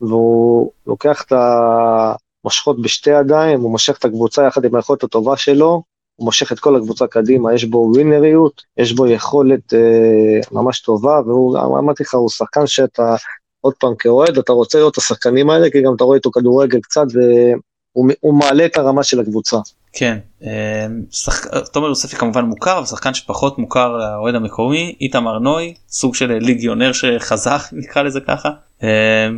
והוא 0.00 0.70
לוקח 0.86 1.24
את 1.26 1.32
המושכות 1.32 2.82
בשתי 2.82 3.10
ידיים, 3.10 3.60
הוא 3.60 3.70
מושך 3.70 3.98
את 3.98 4.04
הקבוצה 4.04 4.46
יחד 4.46 4.64
עם 4.64 4.74
היכולת 4.74 5.04
הטובה 5.04 5.36
שלו, 5.36 5.82
הוא 6.18 6.24
מושך 6.24 6.52
את 6.52 6.58
כל 6.58 6.76
הקבוצה 6.76 7.06
קדימה, 7.06 7.54
יש 7.54 7.64
בו 7.64 7.90
ווינריות, 7.94 8.62
יש 8.76 8.92
בו 8.92 9.06
יכולת 9.06 9.74
אה, 9.74 10.40
ממש 10.52 10.80
טובה, 10.80 11.20
והוא, 11.26 11.58
אמרתי 11.58 12.02
לך, 12.02 12.14
הוא 12.14 12.28
שחקן 12.28 12.66
שאתה, 12.66 13.16
עוד 13.60 13.74
פעם, 13.74 13.94
כאוהד, 13.98 14.38
אתה 14.38 14.52
רוצה 14.52 14.78
לראות 14.78 14.92
את 14.92 14.98
השחקנים 14.98 15.50
האלה, 15.50 15.70
כי 15.70 15.82
גם 15.82 15.94
אתה 15.96 16.04
רואה 16.04 16.16
איתו 16.16 16.30
כדורגל 16.30 16.80
קצת, 16.80 17.06
והוא 17.12 18.34
מעלה 18.34 18.66
את 18.66 18.76
הרמה 18.76 19.02
של 19.02 19.20
הקבוצה. 19.20 19.56
כן, 19.92 20.18
אה, 20.42 20.86
שח... 21.10 21.46
תומר 21.72 21.88
יוספי 21.88 22.16
כמובן 22.16 22.44
מוכר, 22.44 22.78
אבל 22.78 22.86
שחקן 22.86 23.14
שפחות 23.14 23.58
מוכר 23.58 24.00
האוהד 24.00 24.34
המקומי, 24.34 24.96
איתמר 25.00 25.38
נוי, 25.38 25.74
סוג 25.88 26.14
של 26.14 26.32
ליגיונר 26.32 26.92
שחזך, 26.92 27.68
נקרא 27.82 28.02
לזה 28.02 28.20
ככה. 28.20 28.50
אה, 28.82 29.28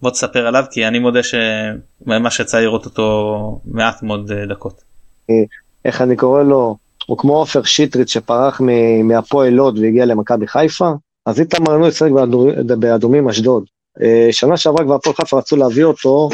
בוא 0.00 0.10
תספר 0.10 0.46
עליו, 0.46 0.64
כי 0.70 0.86
אני 0.86 0.98
מודה 0.98 1.20
שמה 1.22 2.30
שיצא 2.30 2.60
לראות 2.60 2.84
אותו 2.84 3.60
מעט 3.64 4.02
מאוד 4.02 4.32
אה, 4.32 4.46
דקות. 4.46 4.82
איך 5.84 6.02
אני 6.02 6.16
קורא 6.16 6.42
לו, 6.42 6.76
הוא 7.06 7.18
כמו 7.18 7.36
עופר 7.36 7.62
שטרית 7.62 8.08
שפרח 8.08 8.60
מהפועל 9.04 9.52
לוד 9.52 9.78
והגיע 9.78 10.04
למכבי 10.04 10.46
חיפה, 10.46 10.90
אז 11.26 11.40
איתמר 11.40 11.76
נו 11.76 11.86
ישחק 11.86 12.10
באדומים 12.78 13.28
אשדוד. 13.28 13.64
אה, 14.02 14.28
שנה 14.32 14.56
שעברה 14.56 14.84
כבר 14.84 14.94
הפועל 14.94 15.16
חיפה 15.16 15.38
רצו 15.38 15.56
להביא 15.56 15.84
אותו, 15.84 16.28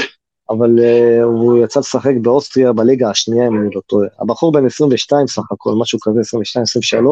אבל 0.51 0.79
uh, 0.79 1.23
הוא 1.23 1.65
יצא 1.65 1.81
לשחק 1.81 2.13
באוסטריה 2.23 2.73
בליגה 2.73 3.11
השנייה, 3.11 3.49
אם 3.49 3.61
אני 3.61 3.75
לא 3.75 3.81
טועה. 3.87 4.09
הבחור 4.21 4.53
בן 4.53 4.67
22 4.67 5.27
סך 5.27 5.43
הכל, 5.53 5.75
משהו 5.81 5.99
כזה, 6.03 6.21
22-23, 6.21 7.05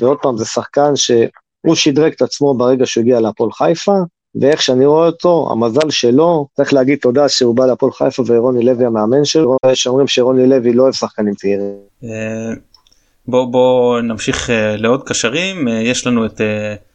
ועוד 0.00 0.18
פעם, 0.22 0.36
זה 0.36 0.44
שחקן 0.44 0.96
שהוא 0.96 1.74
שדרג 1.74 2.12
את 2.12 2.22
עצמו 2.22 2.54
ברגע 2.54 2.86
שהוא 2.86 3.02
הגיע 3.02 3.20
להפועל 3.20 3.52
חיפה, 3.52 3.92
ואיך 4.40 4.62
שאני 4.62 4.86
רואה 4.86 5.06
אותו, 5.06 5.48
המזל 5.52 5.90
שלו, 5.90 6.46
צריך 6.56 6.72
להגיד 6.72 6.98
תודה 6.98 7.28
שהוא 7.28 7.56
בא 7.56 7.66
להפועל 7.66 7.92
חיפה 7.92 8.22
ורוני 8.26 8.64
לוי 8.64 8.84
המאמן 8.84 9.24
שלו, 9.24 9.56
יש 9.72 9.86
אומרים 9.86 10.06
שרוני 10.06 10.46
לוי 10.46 10.72
לא 10.72 10.82
אוהב 10.82 10.94
שחקנים 10.94 11.34
צעירים. 11.34 11.74
אה, 12.04 12.54
בוא 13.28 13.44
בוא 13.44 14.00
נמשיך 14.00 14.50
אה, 14.50 14.76
לעוד 14.76 15.02
קשרים, 15.02 15.68
אה, 15.68 15.72
יש 15.72 16.06
לנו 16.06 16.26
את 16.26 16.40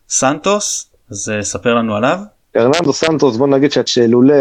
סנטוס, 0.09 0.91
אז 1.11 1.31
ספר 1.41 1.73
לנו 1.73 1.95
עליו. 1.95 2.19
ארננדו 2.57 2.93
סנטוס, 2.93 3.37
בוא 3.37 3.47
נגיד 3.47 3.71
שלולא 3.85 4.33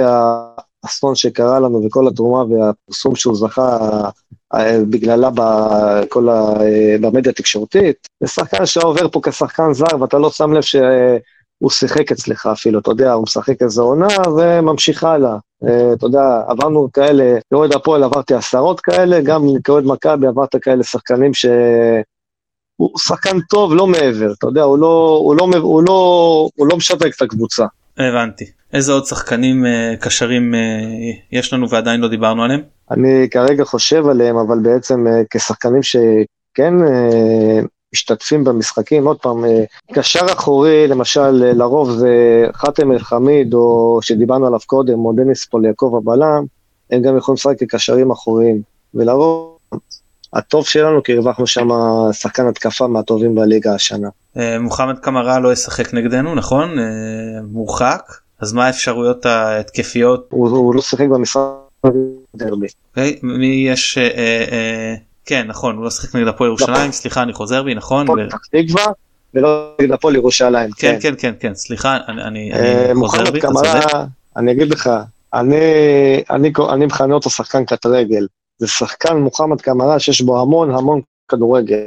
האסון 0.85 1.15
שקרה 1.15 1.61
לנו 1.61 1.87
וכל 1.87 2.09
התרומה 2.09 2.45
והפרסום 2.45 3.17
שהוא 3.17 3.37
זכה 3.37 3.79
בגללה 4.91 5.31
בכל 5.35 6.29
ה... 6.29 6.55
במדיה 7.01 7.31
התקשורתית, 7.31 8.09
זה 8.21 8.29
שחקן 8.29 8.67
שעובר 8.67 9.09
פה 9.09 9.21
כשחקן 9.23 9.73
זר 9.73 10.01
ואתה 10.01 10.19
לא 10.19 10.31
שם 10.31 10.53
לב 10.53 10.63
ש... 10.63 10.77
הוא 11.61 11.71
שיחק 11.71 12.13
אצלך 12.13 12.47
אפילו, 12.47 12.79
אתה 12.79 12.91
יודע, 12.91 13.13
הוא 13.13 13.23
משחק 13.23 13.63
איזה 13.63 13.83
עונה 13.83 14.09
וממשיך 14.37 15.05
הלאה. 15.05 15.37
אה, 15.69 15.93
אתה 15.93 16.07
יודע, 16.07 16.43
עברנו 16.49 16.89
כאלה, 16.93 17.39
כאוהד 17.51 17.73
הפועל 17.73 18.03
עברתי 18.03 18.35
עשרות 18.35 18.81
כאלה, 18.81 19.21
גם 19.21 19.43
כאוהד 19.65 19.85
מכבי 19.85 20.27
עברת 20.27 20.57
כאלה 20.63 20.85
שחקנים 20.85 21.35
ש... 21.35 21.47
הוא 22.77 22.99
שחקן 22.99 23.41
טוב, 23.41 23.75
לא 23.75 23.87
מעבר, 23.87 24.33
אתה 24.39 24.47
יודע, 24.47 24.63
הוא 24.63 24.79
לא, 24.79 25.21
הוא 25.25 25.37
לא, 25.37 25.49
הוא 25.59 25.83
לא, 25.83 26.49
הוא 26.57 26.67
לא 26.67 26.77
משדרג 26.77 27.13
את 27.17 27.23
הקבוצה. 27.23 27.65
הבנתי. 27.99 28.45
איזה 28.73 28.93
עוד 28.93 29.05
שחקנים 29.05 29.65
uh, 29.65 29.97
קשרים 30.01 30.55
uh, 30.55 31.37
יש 31.37 31.53
לנו 31.53 31.71
ועדיין 31.71 32.01
לא 32.01 32.09
דיברנו 32.09 32.45
עליהם? 32.45 32.61
אני 32.91 33.29
כרגע 33.31 33.65
חושב 33.65 34.07
עליהם, 34.09 34.37
אבל 34.37 34.59
בעצם 34.63 35.07
כשחקנים 35.31 35.83
שכן 35.83 36.75
משתתפים 37.95 38.45
במשחקים, 38.45 39.07
עוד 39.07 39.19
פעם, 39.19 39.45
אה, 39.45 39.65
קשר 39.93 40.27
אחורי, 40.33 40.89
למשל, 40.89 41.45
אה, 41.45 41.53
לרוב 41.53 41.91
זה 41.91 42.47
חאתם 42.55 42.93
אל-חמיד, 42.93 43.55
או 43.55 43.99
שדיברנו 44.03 44.47
עליו 44.47 44.61
קודם, 44.67 45.05
או 45.05 45.13
דניס 45.13 45.45
פוליאקוב 45.45 45.97
הבלם, 45.97 46.45
הם 46.91 47.03
גם 47.03 47.17
יכולים 47.17 47.35
לשחק 47.35 47.59
כקשרים 47.59 48.11
אחוריים. 48.11 48.63
ולרוב, 48.95 49.57
הטוב 50.33 50.67
שלנו, 50.67 51.03
כי 51.03 51.13
הרווחנו 51.13 51.47
שם 51.47 51.69
שחקן 52.13 52.47
התקפה 52.47 52.87
מהטובים 52.87 53.35
בליגה 53.35 53.75
השנה. 53.75 54.09
אה, 54.37 54.59
מוחמד 54.59 54.99
קמרה 54.99 55.41
לא 55.41 55.53
ישחק 55.53 55.95
נגדנו, 55.95 56.35
נכון? 56.35 56.71
מורחק. 57.53 58.03
אז 58.41 58.53
מה 58.53 58.67
האפשרויות 58.67 59.27
ההתקפיות? 59.27 60.27
הוא, 60.31 60.49
הוא 60.49 60.75
לא 60.75 60.81
שיחק 60.81 61.07
במשחק 61.09 61.41
דרבי. 62.37 62.67
אוקיי, 62.91 63.19
מי 63.23 63.65
יש... 63.69 63.99
אה, 63.99 64.45
אה, 64.53 64.95
כן 65.31 65.47
נכון 65.47 65.77
הוא 65.77 65.85
לא 65.85 65.91
שיחק 65.91 66.15
נגד 66.15 66.29
הפועל 66.29 66.49
ירושלים 66.49 66.93
סליחה 66.93 67.23
אני 67.23 67.33
חוזר 67.33 67.63
בי 67.63 67.75
נכון. 67.75 68.07
ולא 69.35 69.75
נגד 69.81 69.93
הפועל 69.93 70.17
ירושלים. 70.17 70.71
כן 70.71 70.99
כן 71.01 71.15
כן 71.19 71.35
כן 71.41 71.55
סליחה 71.55 71.99
אני 72.09 72.53
אה, 72.53 72.93
חוזר 73.07 73.31
בי. 73.31 73.41
אני 74.37 74.53
אגיד 74.53 74.71
לך 74.71 74.91
אני 75.35 75.57
אני 76.71 76.87
מכנה 76.87 77.15
אותו 77.15 77.31
שחקן 77.31 77.65
קט 77.65 77.87
רגל 77.87 78.27
זה 78.59 78.67
שחקן 78.67 79.17
מוחמד 79.17 79.61
קמרה 79.61 79.99
שיש 79.99 80.21
בו 80.21 80.41
המון 80.41 80.71
המון 80.71 81.01
כדורגל. 81.29 81.85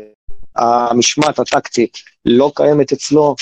המשמעת 0.56 1.40
הטקטית 1.40 1.98
לא 2.26 2.52
קיימת 2.56 2.92
אצלו, 2.92 3.36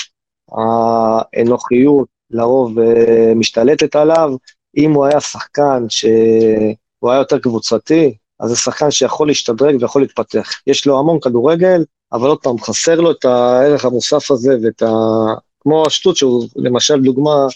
האנוכיות 0.52 2.08
לרוב 2.30 2.78
אה, 2.78 3.32
משתלטת 3.36 3.96
עליו. 3.96 4.34
אם 4.76 4.92
הוא 4.92 5.06
היה 5.06 5.20
שחקן 5.20 5.84
שהוא 5.88 7.10
היה 7.10 7.18
יותר 7.18 7.38
קבוצתי, 7.38 8.14
אז 8.40 8.50
זה 8.50 8.56
שחקן 8.56 8.90
שיכול 8.90 9.28
להשתדרג 9.28 9.76
ויכול 9.80 10.02
להתפתח. 10.02 10.50
יש 10.66 10.86
לו 10.86 10.98
המון 10.98 11.20
כדורגל, 11.20 11.84
אבל 12.12 12.28
עוד 12.28 12.38
פעם, 12.38 12.58
חסר 12.58 13.00
לו 13.00 13.10
את 13.10 13.24
הערך 13.24 13.84
המוסף 13.84 14.30
הזה 14.30 14.56
ואת 14.62 14.82
ה... 14.82 14.86
כמו 15.60 15.86
השטות 15.86 16.16
שהוא, 16.16 16.48
למשל, 16.56 17.00
דוגמה, 17.00 17.46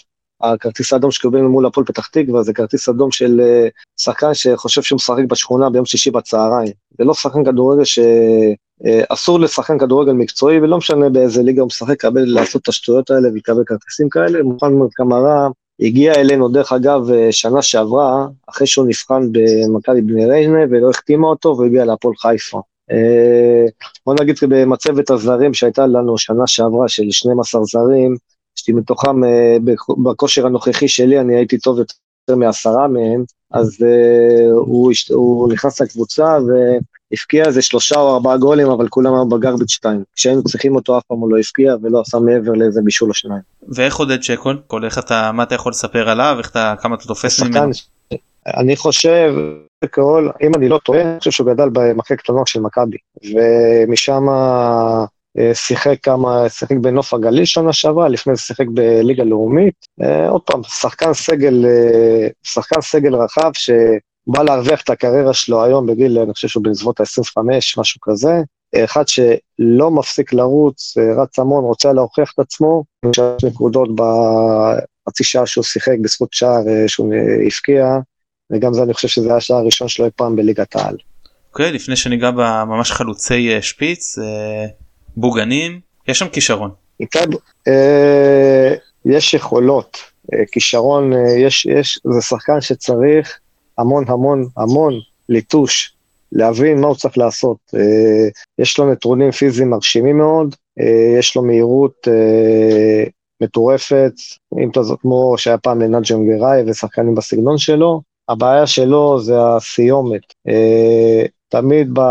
הכרטיס 0.41 0.93
האדום 0.93 1.11
שקיבל 1.11 1.41
מול 1.41 1.65
הפועל 1.65 1.85
פתח 1.85 2.07
תקווה, 2.07 2.43
זה 2.43 2.53
כרטיס 2.53 2.89
אדום 2.89 3.11
של 3.11 3.39
uh, 3.39 3.69
שחקן 3.97 4.33
שחושב 4.33 4.81
שהוא 4.81 4.95
משחק 4.95 5.23
בשכונה 5.29 5.69
ביום 5.69 5.85
שישי 5.85 6.11
בצהריים. 6.11 6.71
זה 6.97 7.03
לא 7.03 7.13
שחקן 7.13 7.45
כדורגל 7.45 7.83
שאסור 7.83 9.35
אה, 9.37 9.41
uh, 9.41 9.43
לשחקן 9.43 9.79
כדורגל 9.79 10.11
מקצועי, 10.11 10.59
ולא 10.59 10.77
משנה 10.77 11.09
באיזה 11.09 11.43
ליגה 11.43 11.61
הוא 11.61 11.67
משחק, 11.67 11.89
לקבל, 11.89 12.25
לעשות 12.25 12.61
את 12.61 12.67
השטויות 12.67 13.09
האלה 13.09 13.27
ולקבל 13.33 13.63
כרטיסים 13.65 14.09
כאלה. 14.09 14.43
מוכן 14.43 14.73
מאוד 14.73 14.89
קמרה, 14.93 15.47
הגיע 15.79 16.13
אלינו, 16.13 16.49
דרך 16.49 16.73
אגב, 16.73 17.11
אה, 17.11 17.31
שנה 17.31 17.61
שעברה, 17.61 18.27
אחרי 18.47 18.67
שהוא 18.67 18.87
נבחן 18.87 19.31
במכבי 19.31 20.01
בני 20.01 20.25
ריינה 20.25 20.59
ולא 20.69 20.89
החתימה 20.89 21.27
אותו, 21.27 21.49
והוא 21.49 21.65
הגיע 21.65 21.85
להפועל 21.85 22.15
חיפה. 22.15 22.61
אה, 22.91 23.65
בוא 24.05 24.15
נגיד 24.19 24.35
במצבת 24.49 25.09
הזרים 25.09 25.53
שהייתה 25.53 25.87
לנו 25.87 26.17
שנה 26.17 26.47
שעברה, 26.47 26.87
של 26.87 27.11
12 27.11 27.63
זרים, 27.63 28.15
שמתוכם 28.55 29.23
אה, 29.23 29.57
בכושר 30.03 30.45
הנוכחי 30.45 30.87
שלי 30.87 31.19
אני 31.19 31.35
הייתי 31.35 31.57
טוב 31.57 31.79
יותר 31.79 32.35
מעשרה 32.35 32.87
מהם, 32.87 33.23
אז 33.51 33.77
הוא, 34.51 34.91
הוא 35.09 35.53
נכנס 35.53 35.81
לקבוצה 35.81 36.37
והבקיע 36.37 37.45
איזה 37.45 37.61
שלושה 37.61 37.99
או 37.99 38.13
ארבעה 38.13 38.37
גולים, 38.37 38.67
אבל 38.67 38.87
כולם 38.87 39.13
היו 39.13 39.29
בגרביץ' 39.29 39.71
2. 39.71 40.03
כשהיינו 40.15 40.43
צריכים 40.43 40.75
אותו 40.75 40.97
אף 40.97 41.03
פעם 41.03 41.19
הוא 41.19 41.31
לא 41.31 41.37
הבקיע 41.37 41.75
ולא 41.81 42.01
עשה 42.01 42.19
מעבר 42.19 42.51
לאיזה 42.51 42.81
בישול 42.83 43.09
או 43.09 43.13
שניים. 43.13 43.56
ואיך 43.75 43.95
עודד 43.95 44.23
שקול? 44.23 44.61
כל 44.67 44.85
איך 44.85 44.97
אתה, 44.97 45.31
מה 45.31 45.43
אתה 45.43 45.55
יכול 45.55 45.69
לספר 45.69 46.09
עליו, 46.09 46.35
איך 46.39 46.49
אתה, 46.49 46.73
כמה 46.81 46.95
אתה 46.95 47.07
תופס 47.07 47.41
ממנו? 47.41 47.71
אני 48.47 48.75
חושב, 48.75 49.33
כל, 49.91 50.29
אם 50.43 50.55
אני 50.55 50.69
לא 50.69 50.79
טועה, 50.83 51.01
אני 51.01 51.19
חושב 51.19 51.31
שהוא 51.31 51.53
גדל 51.53 51.69
במחלקת 51.73 52.29
הנוער 52.29 52.45
של 52.45 52.59
מכבי, 52.59 52.97
ומשם 53.23 54.29
אה, 55.39 55.55
שיחק 55.55 55.95
כמה, 56.03 56.49
שיחק 56.49 56.75
בנוף 56.81 57.13
הגליל 57.13 57.45
שנה 57.45 57.73
שעברה, 57.73 58.07
לפני 58.07 58.35
זה 58.35 58.41
שיחק 58.41 58.65
בליגה 58.73 59.23
לאומית. 59.23 59.87
אה, 60.01 60.29
עוד 60.29 60.41
פעם, 60.41 60.63
שחקן 60.63 61.13
סגל, 61.13 61.65
אה, 61.65 62.27
שחקן 62.43 62.81
סגל 62.81 63.15
רחב 63.15 63.51
שבא 63.53 64.43
להרוויח 64.43 64.81
את 64.81 64.89
הקריירה 64.89 65.33
שלו 65.33 65.63
היום 65.63 65.85
בגיל, 65.85 66.19
אני 66.19 66.33
חושב 66.33 66.47
שהוא 66.47 66.63
בסביבות 66.63 66.99
ה-25, 66.99 67.41
משהו 67.77 68.01
כזה. 68.01 68.41
אחד 68.75 69.07
שלא 69.07 69.91
מפסיק 69.91 70.33
לרוץ, 70.33 70.97
רץ 71.17 71.39
המון, 71.39 71.63
רוצה 71.63 71.93
להוכיח 71.93 72.31
את 72.33 72.39
עצמו, 72.39 72.83
יש 73.05 73.19
נקודות 73.43 73.89
בחצי 73.95 75.23
שעה 75.23 75.45
שהוא 75.45 75.63
שיחק 75.63 75.95
בזכות 76.01 76.33
שער 76.33 76.63
שהוא 76.87 77.13
הבקיע, 77.47 77.97
וגם 78.51 78.73
זה 78.73 78.83
אני 78.83 78.93
חושב 78.93 79.07
שזה 79.07 79.27
היה 79.27 79.37
השער 79.37 79.57
הראשון 79.57 79.87
שלו 79.87 80.05
אי 80.05 80.11
פעם 80.15 80.35
בליגת 80.35 80.75
העל. 80.75 80.97
אוקיי, 81.49 81.69
okay, 81.69 81.73
לפני 81.73 81.95
שניגע 81.95 82.31
בממש 82.31 82.91
חלוצי 82.91 83.61
שפיץ, 83.61 84.15
בוגנים, 85.17 85.79
יש 86.07 86.19
שם 86.19 86.27
כישרון. 86.29 86.71
איתי, 86.99 87.19
אה, 87.67 88.75
יש 89.05 89.33
יכולות, 89.33 89.97
אה, 90.33 90.39
כישרון, 90.51 91.13
אה, 91.13 91.31
יש, 91.39 91.65
יש, 91.65 91.99
זה 92.03 92.21
שחקן 92.21 92.61
שצריך 92.61 93.39
המון 93.77 94.03
המון 94.07 94.47
המון 94.57 94.93
ליטוש, 95.29 95.93
להבין 96.31 96.81
מה 96.81 96.87
הוא 96.87 96.95
צריך 96.95 97.17
לעשות. 97.17 97.57
אה, 97.75 98.27
יש 98.59 98.79
לו 98.79 98.91
נתונים 98.91 99.31
פיזיים 99.31 99.69
מרשימים 99.69 100.17
מאוד, 100.17 100.55
אה, 100.79 101.19
יש 101.19 101.35
לו 101.35 101.43
מהירות 101.43 102.07
אה, 102.07 103.03
מטורפת, 103.41 104.13
אם 104.63 104.69
אתה 104.71 104.83
זאת 104.83 104.99
כמו 105.01 105.37
שהיה 105.37 105.57
פעם 105.57 105.81
לנאג'ם 105.81 106.27
גראי 106.27 106.61
ושחקנים 106.67 107.15
בסגנון 107.15 107.57
שלו, 107.57 108.01
הבעיה 108.29 108.67
שלו 108.67 109.19
זה 109.19 109.33
הסיומת. 109.39 110.21
תמיד 111.49 111.89
ב... 111.93 112.01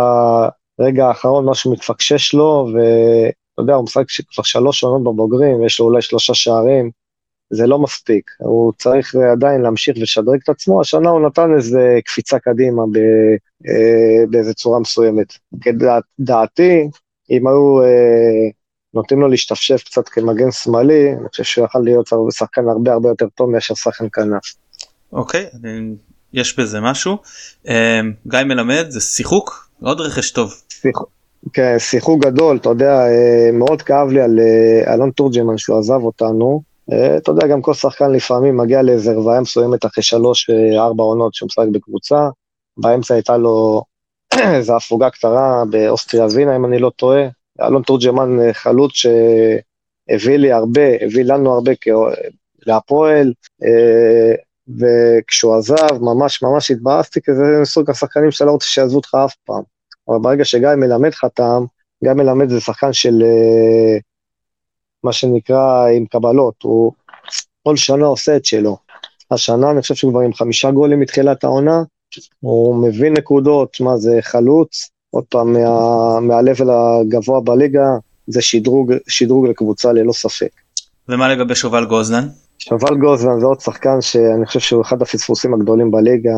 רגע 0.81 1.07
האחרון 1.07 1.49
משהו 1.49 1.73
מתפקשש 1.73 2.35
לו, 2.35 2.69
ואתה 2.73 3.63
יודע, 3.63 3.75
הוא 3.75 3.85
משחק 3.85 4.05
כבר 4.35 4.45
שלוש 4.45 4.85
עונות 4.85 5.03
בבוגרים, 5.03 5.65
יש 5.65 5.81
לו 5.81 5.87
אולי 5.87 6.03
שלושה 6.03 6.35
שערים, 6.35 6.91
זה 7.51 7.67
לא 7.67 7.79
מספיק, 7.79 8.31
הוא 8.39 8.73
צריך 8.79 9.15
עדיין 9.15 9.61
להמשיך 9.61 9.97
ולשדרג 9.97 10.39
את 10.45 10.49
עצמו, 10.49 10.81
השנה 10.81 11.11
הוא 11.11 11.27
נתן 11.27 11.55
איזה 11.55 11.99
קפיצה 12.05 12.39
קדימה 12.39 12.83
ב, 12.93 12.99
אה, 13.69 14.27
באיזה 14.31 14.55
צורה 14.55 14.81
מסוימת. 14.81 15.27
כדעתי, 15.61 16.89
אם 17.31 17.47
היו 17.47 17.83
אה, 17.83 18.51
נותנים 18.95 19.21
לו 19.21 19.29
להשתפשף 19.29 19.83
קצת 19.85 20.09
כמגן 20.09 20.51
שמאלי, 20.51 21.13
אני 21.13 21.29
חושב 21.29 21.45
שהוא 21.45 21.65
יכול 21.65 21.85
להיות 21.85 22.11
שחקן 22.31 22.69
הרבה 22.69 22.93
הרבה 22.93 23.09
יותר 23.09 23.27
טוב 23.35 23.51
מאשר 23.51 23.75
שחקן 23.75 24.07
כנף. 24.13 24.55
אוקיי, 25.13 25.47
okay, 25.53 25.57
יש 26.33 26.59
בזה 26.59 26.81
משהו. 26.81 27.17
אה, 27.69 28.01
גיא 28.27 28.43
מלמד 28.47 28.87
זה 28.89 29.01
שיחוק 29.01 29.69
עוד 29.83 30.01
רכש 30.01 30.31
טוב. 30.31 30.55
כן, 31.53 31.77
שיחוק 31.79 32.25
גדול, 32.25 32.57
אתה 32.57 32.69
יודע, 32.69 33.07
אה, 33.07 33.51
מאוד 33.53 33.83
כאב 33.83 34.09
לי 34.09 34.21
על 34.21 34.39
אה, 34.39 34.95
אלון 34.95 35.11
תורג'מן 35.11 35.59
שהוא 35.59 35.79
עזב 35.79 36.03
אותנו. 36.03 36.63
אה, 36.93 37.17
אתה 37.17 37.31
יודע, 37.31 37.47
גם 37.47 37.63
כל 37.63 37.75
שחקן 37.75 38.13
לפעמים 38.13 38.57
מגיע 38.57 38.83
לאיזה 38.83 39.13
רוויה 39.13 39.41
מסוימת 39.41 39.85
אחרי 39.85 40.05
שלוש, 40.05 40.51
ארבע 40.79 41.03
עונות 41.03 41.35
שהוא 41.35 41.47
משחק 41.47 41.67
בקבוצה. 41.73 42.29
באמצע 42.77 43.15
הייתה 43.15 43.37
לו 43.37 43.83
איזו 44.55 44.77
הפוגה 44.77 45.11
קצרה 45.11 45.63
באוסטריה 45.71 46.27
וינה, 46.35 46.57
אם 46.57 46.65
אני 46.65 46.79
לא 46.79 46.91
טועה. 46.91 47.29
אלון 47.63 47.83
תורג'מן 47.83 48.53
חלוץ 48.53 48.93
שהביא 48.95 50.37
לי 50.37 50.53
הרבה, 50.53 50.89
הביא 51.01 51.25
לנו 51.25 51.53
הרבה 51.53 51.73
להפועל, 52.67 53.33
וכשהוא 54.79 55.57
עזב, 55.57 55.99
ממש 56.01 56.43
ממש 56.43 56.71
התבאסתי, 56.71 57.21
כי 57.23 57.35
זה 57.35 57.43
מסוג 57.63 57.91
השחקנים 57.91 58.31
שאתה 58.31 58.45
לא 58.45 58.51
רוצה 58.51 58.67
שיעזבו 58.67 58.97
אותך 58.97 59.15
אף 59.25 59.35
פעם. 59.45 59.63
אבל 60.09 60.19
ברגע 60.19 60.45
שגיא 60.45 60.69
מלמד 60.77 61.15
חתם, 61.15 61.65
גיא 62.05 62.13
מלמד 62.13 62.49
זה 62.49 62.61
שחקן 62.61 62.93
של 62.93 63.23
אה, 63.23 63.99
מה 65.07 65.13
שנקרא 65.13 65.87
עם 65.97 66.07
קבלות, 66.07 66.55
הוא 66.63 66.93
כל 67.63 67.77
שנה 67.77 68.07
עושה 68.07 68.37
את 68.37 68.45
שלו. 68.45 68.77
השנה 69.31 69.71
אני 69.71 69.83
חושב 69.83 69.95
שהוא 69.95 70.13
כבר 70.13 70.21
עם 70.21 70.35
חמישה 70.35 70.71
גולים 70.71 71.01
מתחילת 71.01 71.45
העונה, 71.45 71.83
הוא 72.41 72.75
מבין 72.89 73.13
נקודות, 73.13 73.81
מה 73.81 73.97
זה 73.97 74.19
חלוץ, 74.21 74.91
עוד 75.11 75.25
פעם, 75.25 75.53
מה, 75.53 76.21
מהלבל 76.21 76.71
הגבוה 76.71 77.41
בליגה, 77.41 77.89
זה 78.27 78.43
שדרוג, 78.43 78.93
שדרוג 79.09 79.47
לקבוצה 79.47 79.93
ללא 79.93 80.13
ספק. 80.13 80.51
ומה 81.09 81.29
לגבי 81.29 81.55
שובל 81.55 81.85
גוזלן? 81.85 82.29
שובל 82.59 82.97
גוזלן 82.97 83.41
זה 83.41 83.47
עוד 83.47 83.61
שחקן 83.61 84.01
שאני 84.01 84.47
חושב 84.47 84.61
שהוא 84.61 84.83
אחד 84.83 85.03
הפספוסים 85.03 85.55
הגדולים 85.55 85.91
בליגה. 85.91 86.37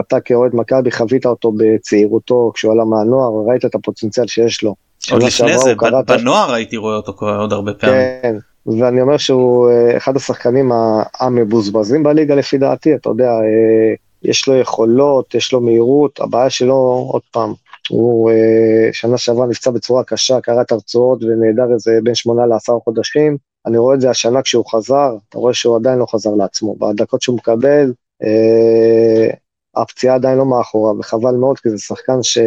אתה 0.00 0.20
כאוהד 0.20 0.50
מכבי 0.54 0.90
חווית 0.90 1.26
אותו 1.26 1.52
בצעירותו 1.56 2.52
כשהוא 2.54 2.72
עלה 2.72 2.84
מהנוער, 2.84 3.48
ראית 3.48 3.64
את 3.64 3.74
הפוטנציאל 3.74 4.26
שיש 4.26 4.62
לו. 4.62 4.74
עוד 5.12 5.22
לפני 5.22 5.58
זה, 5.58 5.74
בנוער 6.06 6.52
הייתי 6.52 6.76
רואה 6.76 6.96
אותו 6.96 7.12
עוד 7.20 7.52
הרבה 7.52 7.74
פעמים. 7.74 7.96
כן, 8.22 8.36
ואני 8.66 9.00
אומר 9.00 9.16
שהוא 9.16 9.70
אה, 9.70 9.96
אחד 9.96 10.16
השחקנים 10.16 10.72
המבוזבזים 11.20 12.02
בליגה 12.02 12.34
לפי 12.34 12.58
דעתי, 12.58 12.94
אתה 12.94 13.08
יודע, 13.08 13.30
אה, 13.30 13.94
יש 14.22 14.48
לו 14.48 14.56
יכולות, 14.56 15.34
יש 15.34 15.52
לו 15.52 15.60
מהירות, 15.60 16.20
הבעיה 16.20 16.50
שלו, 16.50 17.08
עוד 17.12 17.22
פעם, 17.30 17.52
הוא 17.88 18.30
אה, 18.30 18.88
שנה 18.92 19.18
שעברה 19.18 19.46
נפצע 19.46 19.70
בצורה 19.70 20.04
קשה, 20.04 20.40
קרע 20.40 20.62
את 20.62 20.72
הרצועות 20.72 21.22
ונעדר 21.22 21.72
איזה 21.74 21.98
בין 22.02 22.14
שמונה 22.14 22.46
לעשרה 22.46 22.76
חודשים. 22.84 23.36
אני 23.66 23.78
רואה 23.78 23.94
את 23.94 24.00
זה 24.00 24.10
השנה 24.10 24.42
כשהוא 24.42 24.64
חזר, 24.66 25.16
אתה 25.28 25.38
רואה 25.38 25.54
שהוא 25.54 25.76
עדיין 25.76 25.98
לא 25.98 26.06
חזר 26.06 26.30
לעצמו. 26.30 26.76
בדקות 26.76 27.22
שהוא 27.22 27.36
מקבל, 27.36 27.92
אה, 28.22 29.28
הפציעה 29.76 30.14
עדיין 30.14 30.38
לא 30.38 30.44
מאחוריו, 30.44 30.98
וחבל 30.98 31.34
מאוד, 31.34 31.58
כי 31.58 31.70
זה 31.70 31.78
שחקן 31.78 32.22
ש... 32.22 32.38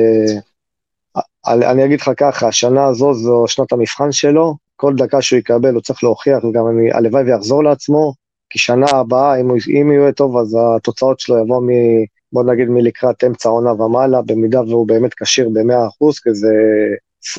אני 1.47 1.85
אגיד 1.85 2.01
לך 2.01 2.11
ככה, 2.17 2.47
השנה 2.47 2.85
הזו 2.85 3.13
זו 3.13 3.43
שנת 3.47 3.71
המבחן 3.71 4.11
שלו, 4.11 4.55
כל 4.75 4.93
דקה 4.95 5.21
שהוא 5.21 5.39
יקבל 5.39 5.73
הוא 5.73 5.81
צריך 5.81 6.03
להוכיח, 6.03 6.43
וגם 6.43 6.67
אני, 6.67 6.91
הלוואי 6.91 7.23
ויחזור 7.23 7.63
לעצמו, 7.63 8.13
כי 8.49 8.59
שנה 8.59 8.85
הבאה, 8.91 9.41
אם 9.41 9.49
הוא, 9.49 9.57
אם 9.81 9.91
יהיה 9.91 10.11
טוב, 10.11 10.37
אז 10.37 10.57
התוצאות 10.75 11.19
שלו 11.19 11.37
יבוא 11.37 11.61
מ... 11.61 11.67
בוא 12.33 12.43
נגיד 12.43 12.69
מלקראת 12.69 13.23
אמצע 13.23 13.49
העונה 13.49 13.71
ומעלה, 13.73 14.21
במידה 14.21 14.61
והוא 14.61 14.87
באמת 14.87 15.13
כשיר 15.13 15.49
ב-100%, 15.49 16.21
כי 16.23 16.33
זה... 16.33 16.53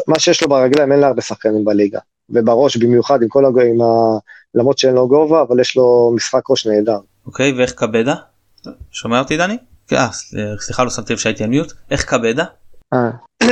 מה 0.08 0.18
שיש 0.18 0.42
לו 0.42 0.48
ברגליים 0.48 0.92
אין 0.92 1.00
להרבה 1.00 1.22
שחקנים 1.22 1.64
בליגה. 1.64 1.98
ובראש 2.30 2.76
במיוחד 2.76 3.22
עם 3.22 3.28
כל 3.28 3.44
הג... 3.44 3.58
עם 3.58 3.80
ה... 3.80 4.18
למרות 4.54 4.78
שאין 4.78 4.94
לו 4.94 5.08
גובה 5.08 5.42
אבל 5.42 5.60
יש 5.60 5.76
לו 5.76 6.12
משחק 6.16 6.50
ראש 6.50 6.66
נהדר. 6.66 6.98
אוקיי 7.26 7.52
ואיך 7.52 7.72
קבדה? 7.72 8.14
שומע 8.90 9.18
אותי 9.18 9.36
דני? 9.36 9.56
אה, 9.92 10.08
סליחה 10.60 10.84
לא 10.84 10.90
שמתי 10.90 11.12
לב 11.12 11.18
שהייתי 11.18 11.44
על 11.44 11.50
מיוט. 11.50 11.72
איך 11.90 12.04
קבדה? 12.04 12.44
אה. 12.92 13.10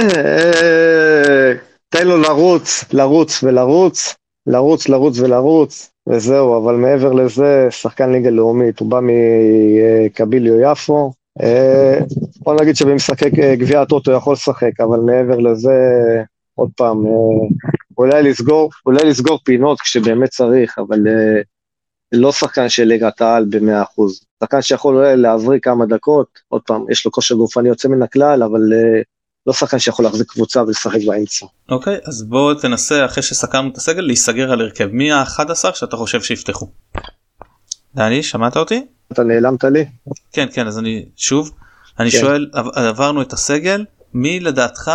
תן 1.88 2.06
לו 2.06 2.16
לרוץ 2.16 2.84
לרוץ 2.92 3.42
ולרוץ 3.42 4.14
לרוץ 4.46 4.88
לרוץ 4.88 5.18
ולרוץ 5.18 5.90
וזהו 6.08 6.58
אבל 6.58 6.74
מעבר 6.74 7.12
לזה 7.12 7.66
שחקן 7.70 8.12
ליגה 8.12 8.30
לאומית 8.30 8.80
הוא 8.80 8.90
בא 8.90 9.00
מקביליו 9.02 10.60
יפו. 10.60 11.12
אה, 11.42 11.98
בוא 12.40 12.54
נגיד 12.60 12.76
שבמשחקי 12.76 13.30
גביע 13.56 13.80
הטוטו 13.80 14.12
יכול 14.12 14.32
לשחק 14.32 14.80
אבל 14.80 14.98
מעבר 14.98 15.38
לזה 15.38 15.72
עוד 16.54 16.70
פעם 16.76 17.04
אולי 17.98 18.22
לסגור, 18.22 18.70
אולי 18.86 19.04
לסגור 19.04 19.38
פינות 19.44 19.80
כשבאמת 19.80 20.28
צריך, 20.28 20.78
אבל 20.78 20.98
לא 22.12 22.32
שחקן 22.32 22.68
של 22.68 22.84
ליגת 22.84 23.20
העל 23.20 23.44
ב-100%. 23.44 24.02
שחקן 24.42 24.62
שיכול 24.62 24.96
אולי 24.96 25.16
להבריא 25.16 25.60
כמה 25.60 25.86
דקות, 25.86 26.26
עוד 26.48 26.62
פעם, 26.66 26.84
יש 26.90 27.06
לו 27.06 27.12
כושר 27.12 27.34
גופני 27.34 27.68
יוצא 27.68 27.88
מן 27.88 28.02
הכלל, 28.02 28.42
אבל 28.42 28.60
לא 29.46 29.52
שחקן 29.52 29.78
שיכול 29.78 30.04
להחזיק 30.04 30.30
קבוצה 30.30 30.62
ולשחק 30.62 31.00
באמצע. 31.06 31.46
אוקיי, 31.68 31.96
okay, 31.96 32.08
אז 32.08 32.22
בוא 32.22 32.54
תנסה 32.54 33.04
אחרי 33.04 33.22
שסקרנו 33.22 33.68
את 33.68 33.76
הסגל 33.76 34.00
להיסגר 34.00 34.52
על 34.52 34.60
הרכב. 34.60 34.86
מי 34.92 35.12
ה-11 35.12 35.74
שאתה 35.74 35.96
חושב 35.96 36.22
שיפתחו? 36.22 36.66
דני, 37.94 38.22
שמעת 38.22 38.56
אותי? 38.56 38.86
אתה 39.12 39.22
נעלמת 39.22 39.64
לי? 39.64 39.84
כן, 40.32 40.46
כן, 40.52 40.66
אז 40.66 40.78
אני 40.78 41.04
שוב, 41.16 41.50
אני 42.00 42.10
כן. 42.10 42.18
שואל, 42.18 42.50
עברנו 42.74 43.22
את 43.22 43.32
הסגל, 43.32 43.84
מי 44.14 44.40
לדעתך 44.40 44.90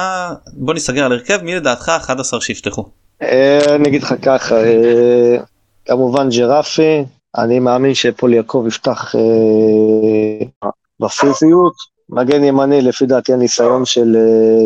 בוא 0.54 0.74
נסגר 0.74 1.06
על 1.06 1.12
הרכב 1.12 1.42
מי 1.42 1.56
לדעתך 1.56 1.90
11 1.90 2.42
שיפתחו. 2.42 2.86
אה, 3.22 3.76
אני 3.76 3.90
אגיד 3.90 4.04
לך 4.04 4.14
ככה 4.22 4.56
אה, 4.56 5.38
כמובן 5.86 6.30
ג'רפי 6.30 7.04
אני 7.38 7.60
מאמין 7.60 7.94
שפול 7.94 8.34
יעקב 8.34 8.66
יפתח 8.68 9.16
אה, 9.16 10.70
בפיזיות 11.00 11.74
מגן 12.12 12.44
ימני 12.44 12.82
לפי 12.82 13.06
דעתי 13.06 13.34
הניסיון 13.34 13.86
של 13.86 14.18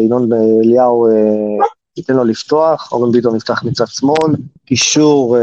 ינון 0.06 0.30
אליהו 0.34 1.08
ייתן 1.98 2.14
לו 2.14 2.24
לפתוח. 2.24 2.92
אורן 2.92 3.12
ביטון 3.12 3.36
יפתח 3.36 3.64
מצד 3.64 3.88
שמאל. 3.88 4.36
קישור 4.66 5.38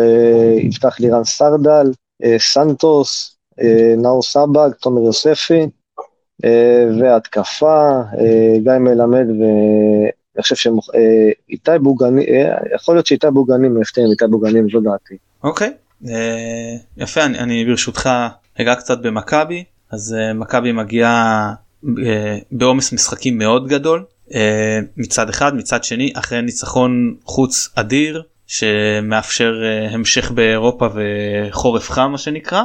יפתח 0.59 1.01
לירן 1.01 1.25
סרדל 1.25 1.93
סנטוס 2.39 3.37
נאור 3.97 4.23
סבג 4.23 4.71
תומר 4.81 5.03
יוספי 5.03 5.67
והתקפה, 7.01 8.01
גיא 8.63 8.73
מלמד 8.73 9.27
ואני 9.29 10.43
חושב 10.43 10.57
שאיתי 10.57 11.71
בוגני, 11.83 12.27
יכול 12.75 12.95
להיות 12.95 13.07
שאיתי 13.07 13.27
בוגני 13.33 13.69
מפתיע 13.69 14.05
עם 14.05 14.11
איתי 14.11 14.25
בוגני, 14.31 14.61
זו 14.73 14.81
דעתי. 14.81 15.15
אוקיי, 15.45 15.73
יפה, 16.97 17.25
אני, 17.25 17.39
אני 17.39 17.65
ברשותך 17.65 18.11
אגע 18.61 18.75
קצת 18.75 18.99
במכבי, 19.03 19.65
אז 19.93 20.17
מכבי 20.35 20.73
מגיעה 20.73 21.53
בעומס 22.53 22.93
משחקים 22.93 23.39
מאוד 23.39 23.69
גדול 23.69 24.05
מצד 24.97 25.29
אחד, 25.29 25.55
מצד 25.55 25.85
שני 25.85 26.13
אחרי 26.15 26.43
ניצחון 26.43 27.15
חוץ 27.25 27.69
אדיר 27.75 28.23
שמאפשר 28.47 29.55
uh, 29.63 29.95
המשך 29.95 30.31
באירופה 30.31 30.89
וחורף 30.95 31.91
חם 31.91 32.11
מה 32.13 32.19
שנקרא. 32.19 32.63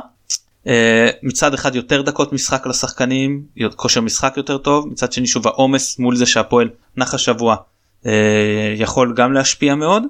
מצד 1.24 1.54
אחד 1.54 1.76
יותר 1.76 2.02
דקות 2.02 2.34
משחק 2.34 2.68
לשחקנים, 2.68 3.44
כושר 3.76 4.02
משחק 4.02 4.34
יותר 4.38 4.58
טוב, 4.58 4.88
מצד 4.88 5.12
שני 5.12 5.28
שוב 5.28 5.48
העומס 5.48 6.00
מול 6.00 6.16
זה 6.16 6.26
שהפועל 6.26 6.70
נח 6.98 7.14
השבוע 7.14 7.56
יכול 8.76 9.14
גם 9.16 9.34
להשפיע 9.34 9.76
מאוד. 9.76 10.04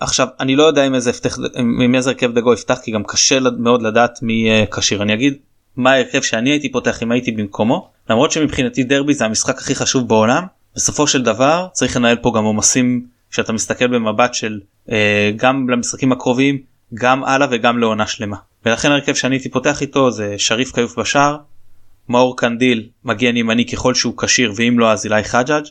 עכשיו 0.00 0.28
אני 0.40 0.56
לא 0.56 0.62
יודע 0.62 0.84
עם 0.84 0.94
איזה, 0.94 1.10
עם 1.56 1.94
איזה 1.94 2.10
הרכב 2.10 2.34
דגו 2.34 2.52
יפתח 2.52 2.78
כי 2.82 2.90
גם 2.90 3.04
קשה 3.04 3.38
מאוד 3.58 3.82
לדעת 3.82 4.18
מי 4.22 4.48
כשיר. 4.70 5.02
אני 5.02 5.14
אגיד 5.14 5.34
מה 5.76 5.92
ההרכב 5.92 6.22
שאני 6.22 6.50
הייתי 6.50 6.72
פותח 6.72 7.02
אם 7.02 7.12
הייתי 7.12 7.32
במקומו 7.32 7.90
למרות 8.10 8.32
שמבחינתי 8.32 8.84
דרבי 8.84 9.14
זה 9.14 9.24
המשחק 9.24 9.58
הכי 9.58 9.74
חשוב 9.74 10.08
בעולם 10.08 10.44
בסופו 10.76 11.06
של 11.06 11.22
דבר 11.22 11.66
צריך 11.72 11.96
לנהל 11.96 12.16
פה 12.16 12.32
גם 12.36 12.44
עומסים 12.44 13.06
כשאתה 13.30 13.52
מסתכל 13.52 13.86
במבט 13.86 14.34
של 14.34 14.60
אה, 14.90 15.30
גם 15.36 15.68
למשחקים 15.70 16.12
הקרובים 16.12 16.58
גם 16.94 17.24
הלאה 17.24 17.48
וגם 17.50 17.78
לעונה 17.78 18.06
שלמה. 18.06 18.36
ולכן 18.66 18.90
הרכב 18.90 19.14
שאני 19.14 19.34
הייתי 19.36 19.48
פותח 19.48 19.82
איתו 19.82 20.10
זה 20.10 20.34
שריף 20.38 20.74
כיוף 20.74 20.98
בשער 20.98 21.36
מאור 22.08 22.36
קנדיל 22.36 22.88
מגן 23.04 23.36
ימני 23.36 23.66
ככל 23.66 23.94
שהוא 23.94 24.14
כשיר 24.18 24.52
ואם 24.56 24.78
לא 24.78 24.92
אז 24.92 25.04
אילי 25.04 25.24
חג'אג' 25.24 25.64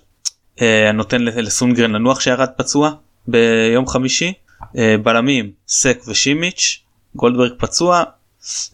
אה, 0.61 0.91
נותן 0.91 1.21
לסונגרן 1.21 1.91
לנוח 1.91 2.19
שירד 2.19 2.49
פצוע 2.57 2.91
ביום 3.27 3.87
חמישי 3.87 4.33
אה, 4.77 4.95
בלמים 5.03 5.51
סק 5.67 6.01
ושימיץ' 6.07 6.79
גולדברג 7.15 7.51
פצוע 7.57 8.03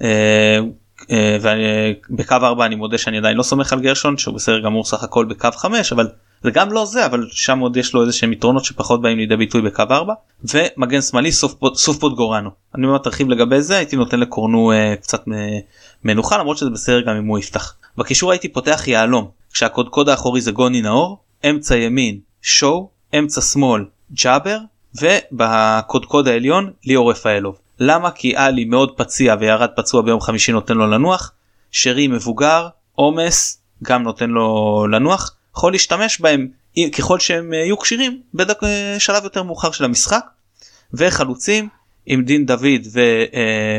אה, 0.02 0.60
ובקו 1.12 2.36
4 2.36 2.65
אני 2.65 2.76
מודה 2.76 2.98
שאני 2.98 3.17
עדיין 3.17 3.38
לא 3.38 3.43
סומך 3.43 3.74
על 3.74 3.80
גרשון 3.80 4.17
שהוא 4.17 4.36
בסדר 4.36 4.60
גמור 4.60 4.86
סך 4.86 5.04
הכל 5.04 5.26
בקו 5.26 5.50
5 5.56 5.93
אבל 5.93 6.08
זה 6.43 6.52
גם 6.52 6.72
לא 6.72 6.86
זה 6.86 7.06
אבל 7.06 7.28
שם 7.32 7.60
עוד 7.60 7.78
יש 7.78 7.93
לו 7.93 8.02
איזה 8.02 8.13
שהם 8.13 8.34
יתרונות 8.34 8.65
שפחות 8.65 9.02
באים 9.02 9.17
לידי 9.17 9.38
ביטוי 9.38 9.62
בקו 9.62 9.84
4 9.91 10.13
ומגן 10.43 11.02
שמאלי 11.02 11.32
סוף 11.32 12.00
פוט 12.00 12.13
גורנו 12.15 12.50
אני 12.76 12.88
אומר 12.88 12.98
תרחיב 12.98 13.30
לגבי 13.30 13.62
זה 13.62 13.78
הייתי 13.78 13.95
נותן 13.95 14.19
לקורנו 14.19 14.72
uh, 14.72 15.02
קצת 15.02 15.24
מנוחה 16.04 16.38
למרות 16.38 16.58
שזה 16.58 16.69
בסדר 16.69 17.02
גם 17.02 17.15
אם 17.15 17.26
הוא 17.26 17.39
יפתח. 17.39 17.76
בקישור 17.98 18.32
הייתי 18.32 18.48
פותח 18.48 18.84
יהלום 18.88 19.30
כשהקודקוד 19.54 20.10
האחורי 20.10 20.41
זה 20.41 20.52
גוני 20.52 20.82
נאור 20.82 21.17
אמצע 21.50 21.76
ימין 21.76 22.19
שואו 22.41 22.89
אמצע 23.19 23.41
שמאל 23.41 23.86
ג'אבר 24.12 24.58
ובקודקוד 25.02 26.28
העליון 26.28 26.72
ליאור 26.86 27.12
רפאלוב. 27.12 27.60
למה? 27.80 28.12
כי 28.12 28.36
עלי 28.36 28.65
מאוד 28.65 28.98
פציע 28.98 29.36
וירד 29.39 29.70
פצוע 29.76 30.02
ביום 30.02 30.22
חמישי 30.22 30.52
נותן 30.52 30.74
לו 30.74 30.88
לנוח, 30.88 31.32
שרי 31.72 32.08
מבוגר, 32.08 32.68
עומס, 32.96 33.62
גם 33.84 34.04
נותן 34.04 34.30
לו 34.30 34.88
לנוח, 34.92 35.36
יכול 35.56 35.72
להשתמש 35.72 36.22
בהם 36.22 36.48
ככל 36.98 37.20
שהם 37.20 37.54
יהיו 37.54 37.80
כשירים 37.80 38.22
בשלב 38.34 39.24
יותר 39.24 39.44
מאוחר 39.44 39.72
של 39.72 39.86
המשחק. 39.86 40.26
וחלוצים 40.94 41.70
עם 42.06 42.24
דין 42.24 42.46
דוד 42.46 42.82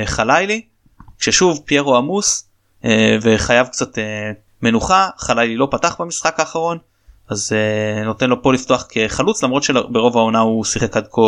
וחלילי, 0.04 0.62
כששוב 1.18 1.62
פיירו 1.64 1.96
עמוס 1.96 2.48
אה, 2.84 3.16
וחייב 3.22 3.66
קצת 3.66 3.98
אה, 3.98 4.30
מנוחה, 4.62 5.08
חלילי 5.18 5.56
לא 5.56 5.68
פתח 5.70 5.96
במשחק 6.00 6.40
האחרון, 6.40 6.78
אז 7.28 7.52
אה, 7.52 8.04
נותן 8.04 8.30
לו 8.30 8.42
פה 8.42 8.52
לפתוח 8.52 8.86
כחלוץ 8.88 9.42
למרות 9.44 9.62
שברוב 9.62 10.16
העונה 10.16 10.38
הוא 10.38 10.64
שיחק 10.64 10.96
עד 10.96 11.06
כה 11.12 11.20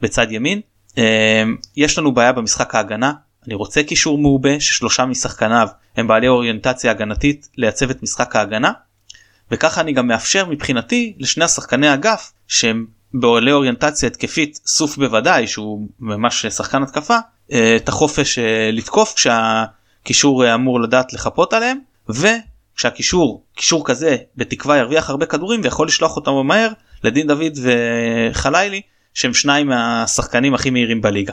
בצד 0.00 0.32
ימין. 0.32 0.60
אמ, 0.96 1.56
יש 1.76 1.98
לנו 1.98 2.14
בעיה 2.14 2.32
במשחק 2.32 2.74
ההגנה. 2.74 3.12
אני 3.46 3.54
רוצה 3.54 3.82
קישור 3.82 4.18
מעובה 4.18 4.60
ששלושה 4.60 5.04
משחקניו 5.06 5.68
הם 5.96 6.08
בעלי 6.08 6.28
אוריינטציה 6.28 6.90
הגנתית 6.90 7.48
לייצב 7.56 7.90
את 7.90 8.02
משחק 8.02 8.36
ההגנה 8.36 8.72
וככה 9.50 9.80
אני 9.80 9.92
גם 9.92 10.06
מאפשר 10.06 10.46
מבחינתי 10.46 11.14
לשני 11.18 11.44
השחקני 11.44 11.94
אגף 11.94 12.32
שהם 12.48 12.86
בעלי 13.14 13.52
אוריינטציה 13.52 14.06
התקפית 14.06 14.60
סוף 14.66 14.96
בוודאי 14.96 15.46
שהוא 15.46 15.88
ממש 16.00 16.46
שחקן 16.46 16.82
התקפה 16.82 17.16
אה, 17.52 17.76
את 17.76 17.88
החופש 17.88 18.38
אה, 18.38 18.70
לתקוף 18.72 19.14
כשהקישור 19.14 20.44
אה, 20.44 20.54
אמור 20.54 20.80
לדעת 20.80 21.12
לחפות 21.12 21.52
עליהם 21.52 21.78
וכשהקישור 22.08 23.44
קישור 23.54 23.86
כזה 23.86 24.16
בתקווה 24.36 24.76
ירוויח 24.76 25.10
הרבה 25.10 25.26
כדורים 25.26 25.60
ויכול 25.64 25.86
לשלוח 25.86 26.16
אותם 26.16 26.32
מהר 26.46 26.68
לדין 27.04 27.26
דוד 27.26 27.58
וחלילי 27.62 28.80
שהם 29.16 29.34
שניים 29.34 29.66
מהשחקנים 29.66 30.54
הכי 30.54 30.70
מהירים 30.70 31.00
בליגה. 31.00 31.32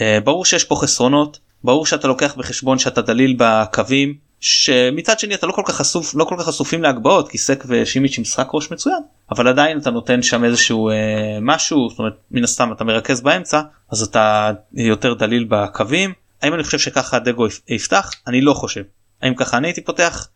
אה, 0.00 0.18
ברור 0.24 0.44
שיש 0.44 0.64
פה 0.64 0.76
חסרונות 0.76 1.38
ברור 1.64 1.86
שאתה 1.86 2.08
לוקח 2.08 2.34
בחשבון 2.34 2.78
שאתה 2.78 3.02
דליל 3.02 3.36
בקווים 3.38 4.14
שמצד 4.40 5.18
שני 5.18 5.34
אתה 5.34 5.46
לא 5.46 5.52
כל 5.52 5.62
כך 5.64 5.74
חשוף 5.74 6.14
לא 6.14 6.24
כל 6.24 6.36
כך 6.38 6.44
חשופים 6.44 6.82
להגבהות 6.82 7.28
כי 7.28 7.38
סק 7.38 7.64
ושימיץ' 7.68 8.18
משחק 8.18 8.48
ראש 8.52 8.70
מצוין 8.70 9.02
אבל 9.30 9.48
עדיין 9.48 9.78
אתה 9.78 9.90
נותן 9.90 10.22
שם 10.22 10.44
איזשהו 10.44 10.90
אה, 10.90 10.94
משהו 11.40 11.90
זאת 11.90 11.98
אומרת 11.98 12.16
מן 12.30 12.44
הסתם 12.44 12.72
אתה 12.72 12.84
מרכז 12.84 13.20
באמצע 13.20 13.60
אז 13.90 14.02
אתה 14.02 14.50
יותר 14.74 15.14
דליל 15.14 15.46
בקווים 15.48 16.12
האם 16.42 16.54
אני 16.54 16.64
חושב 16.64 16.78
שככה 16.78 17.18
דגו 17.18 17.46
יפתח 17.68 18.10
אני 18.26 18.40
לא 18.40 18.54
חושב 18.54 18.82
האם 19.22 19.34
ככה 19.34 19.56
אני 19.56 19.68
הייתי 19.68 19.80
פותח 19.80 20.28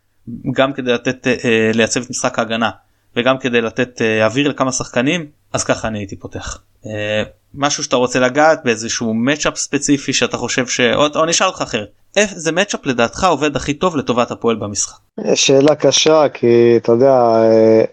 גם 0.55 0.73
כדי 0.73 0.93
לתת 0.93 1.27
אה, 1.27 1.37
אה 1.45 1.71
לייצב 1.75 2.03
את 2.03 2.11
משחק 2.11 2.39
ההגנה 2.39 2.71
וגם 3.17 3.39
כדי 3.39 3.61
לתת 3.61 4.03
אה, 4.03 4.27
אוויר 4.27 4.49
לכמה 4.49 4.73
שחקנים 4.73 5.27
אז 5.53 5.65
ככה 5.65 5.89
אני 5.89 5.99
הייתי 5.99 6.17
פותח. 6.17 6.63
אה, 6.87 7.23
משהו 7.55 7.85
שאתה 7.85 7.97
רוצה 7.97 8.21
לגעת 8.21 8.61
באיזשהו 8.65 9.15
מצ'אפ 9.15 9.57
ספציפי 9.57 10.13
שאתה 10.13 10.37
חושב 10.37 10.67
ש... 10.67 10.81
או, 10.81 11.07
או 11.17 11.27
נשאל 11.27 11.47
אותך 11.47 11.63
אחרת. 11.63 11.89
איזה 12.17 12.53
מצ'אפ 12.53 12.87
לדעתך 12.87 13.25
עובד 13.25 13.57
הכי 13.57 13.75
טוב 13.75 13.97
לטובת 13.97 14.31
הפועל 14.31 14.57
במשחק? 14.57 14.99
שאלה 15.35 15.75
קשה 15.75 16.29
כי 16.29 16.77
אתה 16.77 16.93
יודע 16.93 17.13
אה, 17.13 17.85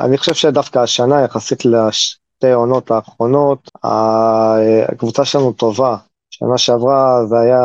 אני 0.00 0.18
חושב 0.18 0.34
שדווקא 0.34 0.78
השנה 0.78 1.22
יחסית 1.24 1.64
לשתי 1.64 2.46
העונות 2.46 2.90
האחרונות 2.90 3.70
הקבוצה 3.82 5.24
שלנו 5.24 5.52
טובה. 5.52 5.96
שנה 6.30 6.58
שעברה 6.58 7.26
זה 7.26 7.38
היה 7.38 7.60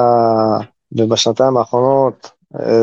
ובשנתיים 0.92 1.58
האחרונות 1.58 2.32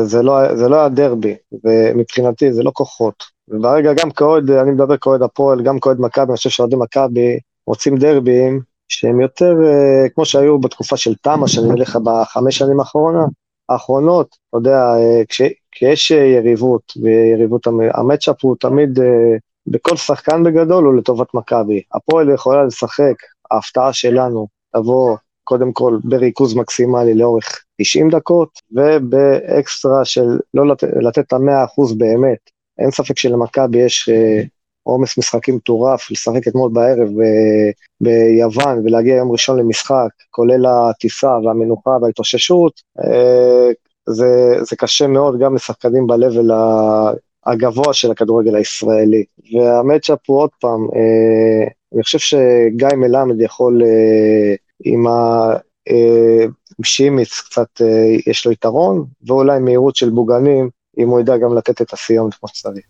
זה 0.03 0.23
לא, 0.23 0.55
זה 0.55 0.69
לא 0.69 0.75
היה 0.75 0.89
דרבי 0.89 1.35
ומבחינתי 1.63 2.53
זה 2.53 2.63
לא 2.63 2.71
כוחות. 2.73 3.23
וברגע 3.47 3.93
גם 3.93 4.11
כאוהד, 4.11 4.51
אני 4.51 4.71
מדבר 4.71 4.97
כאוהד 4.97 5.21
הפועל, 5.21 5.63
גם 5.63 5.79
כאוהד 5.79 5.97
מכבי, 5.99 6.25
אני 6.29 6.37
חושב 6.37 6.49
שאוהדי 6.49 6.75
מכבי 6.75 7.39
רוצים 7.67 7.97
דרבים 7.97 8.61
שהם 8.87 9.21
יותר 9.21 9.53
אה, 9.63 10.09
כמו 10.09 10.25
שהיו 10.25 10.59
בתקופה 10.59 10.97
של 10.97 11.15
תמ"א, 11.15 11.47
שאני 11.47 11.65
אומר 11.65 11.75
לך 11.75 11.97
בחמש 12.03 12.57
שנים 12.57 12.79
האחרונה, 12.79 13.25
האחרונות, 13.69 14.27
אתה 14.49 14.57
יודע, 14.57 14.77
אה, 14.77 15.25
כש, 15.29 15.41
כשיש 15.71 16.11
יריבות, 16.11 16.93
ויריבות, 17.01 17.67
המצ'אפ 17.93 18.35
הוא 18.41 18.55
תמיד, 18.59 18.99
אה, 18.99 19.37
בכל 19.67 19.97
שחקן 19.97 20.43
בגדול 20.43 20.85
הוא 20.85 20.95
לטובת 20.95 21.33
מכבי. 21.33 21.81
הפועל 21.93 22.33
יכולה 22.33 22.63
לשחק, 22.63 23.15
ההפתעה 23.51 23.93
שלנו, 23.93 24.47
תבוא 24.75 25.17
קודם 25.43 25.73
כל 25.73 25.97
בריכוז 26.03 26.55
מקסימלי 26.55 27.13
לאורך 27.13 27.63
90 27.81 28.09
דקות, 28.09 28.49
ובאקסטרה 28.71 30.05
של 30.05 30.39
לא 30.53 30.67
לתת, 30.67 30.87
לתת 31.01 31.19
את 31.27 31.33
המאה 31.33 31.65
אחוז 31.65 31.97
באמת. 31.97 32.37
אין 32.79 32.91
ספק 32.91 33.17
שלמכבי 33.17 33.77
יש 33.77 34.09
אה, 34.09 34.43
עומס 34.87 35.17
משחקים 35.17 35.55
מטורף, 35.55 36.11
לשחק 36.11 36.47
אתמול 36.47 36.71
בערב 36.73 37.09
ב- 37.09 37.71
ביוון 38.01 38.81
ולהגיע 38.85 39.15
יום 39.15 39.31
ראשון 39.31 39.59
למשחק, 39.59 40.09
כולל 40.31 40.65
הטיסה 40.65 41.27
והמנוחה 41.27 41.97
וההתאוששות, 42.01 42.81
אה, 42.99 43.69
זה, 44.09 44.55
זה 44.61 44.75
קשה 44.75 45.07
מאוד 45.07 45.39
גם 45.39 45.55
לשחקנים 45.55 46.07
ב-level 46.07 46.53
הגבוה 47.45 47.93
של 47.93 48.11
הכדורגל 48.11 48.55
הישראלי. 48.55 49.23
והמצ'אפ 49.53 50.19
הוא 50.27 50.39
עוד 50.39 50.49
פעם, 50.59 50.87
אה, 50.95 51.67
אני 51.93 52.03
חושב 52.03 52.19
שגיא 52.19 52.95
מלמד 52.97 53.41
יכול 53.41 53.81
עם 54.83 55.07
ה... 55.07 55.51
שימיץ 56.83 57.41
קצת 57.41 57.81
יש 58.27 58.45
לו 58.45 58.51
יתרון, 58.51 59.05
ואולי 59.27 59.59
מהירות 59.59 59.95
של 59.95 60.09
בוגנים, 60.09 60.69
אם 60.97 61.09
הוא 61.09 61.19
ידע 61.19 61.37
גם 61.37 61.57
לתת 61.57 61.81
את 61.81 61.93
הסיום 61.93 62.29
כמו 62.31 62.49
שצריך. 62.49 62.85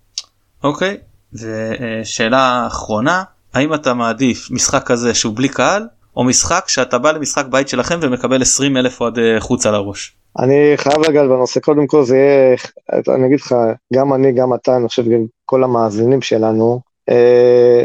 אוקיי, 0.63 0.97
ושאלה 1.33 2.63
אחרונה, 2.67 3.23
האם 3.53 3.73
אתה 3.73 3.93
מעדיף 3.93 4.51
משחק 4.51 4.83
כזה 4.85 5.13
שהוא 5.13 5.35
בלי 5.35 5.49
קהל, 5.49 5.87
או 6.17 6.23
משחק 6.23 6.63
שאתה 6.67 6.97
בא 6.97 7.11
למשחק 7.11 7.45
בית 7.45 7.67
שלכם 7.69 7.99
ומקבל 8.01 8.41
20 8.41 8.77
אלף 8.77 9.01
אוהד 9.01 9.19
חוץ 9.39 9.65
על 9.65 9.75
הראש? 9.75 10.15
אני 10.39 10.73
חייב 10.75 10.99
לגעת 11.09 11.29
בנושא, 11.29 11.59
קודם 11.59 11.87
כל 11.87 12.03
זה 12.03 12.17
יהיה, 12.17 12.55
אני 13.15 13.27
אגיד 13.27 13.39
לך, 13.39 13.55
גם 13.93 14.13
אני, 14.13 14.31
גם 14.31 14.53
אתה, 14.53 14.77
אני 14.77 14.87
חושב 14.87 15.03
גם 15.03 15.25
כל 15.45 15.63
המאזינים 15.63 16.21
שלנו, 16.21 16.79
אה, 17.09 17.83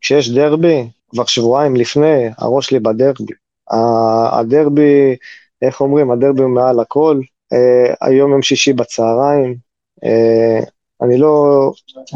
כשיש 0.00 0.30
דרבי, 0.30 0.88
כבר 1.10 1.24
שבועיים 1.24 1.76
לפני, 1.76 2.28
הראש 2.38 2.66
שלי 2.66 2.80
בדרבי. 2.80 3.32
הדרבי, 4.32 5.16
איך 5.62 5.80
אומרים, 5.80 6.10
הדרבי 6.10 6.42
הוא 6.42 6.50
מעל 6.50 6.80
הכל, 6.80 7.20
Uh, 7.54 7.96
היום 8.00 8.30
יום 8.30 8.42
שישי 8.42 8.72
בצהריים, 8.72 9.56
אה, 10.04 10.60
אני 11.02 11.18
לא, 11.18 11.72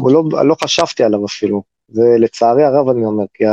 לא, 0.07 0.23
לא 0.45 0.55
חשבתי 0.63 1.03
עליו 1.03 1.25
אפילו, 1.25 1.63
ולצערי 1.89 2.63
הרב 2.63 2.89
אני 2.89 3.05
אומר, 3.05 3.23
כי 3.33 3.43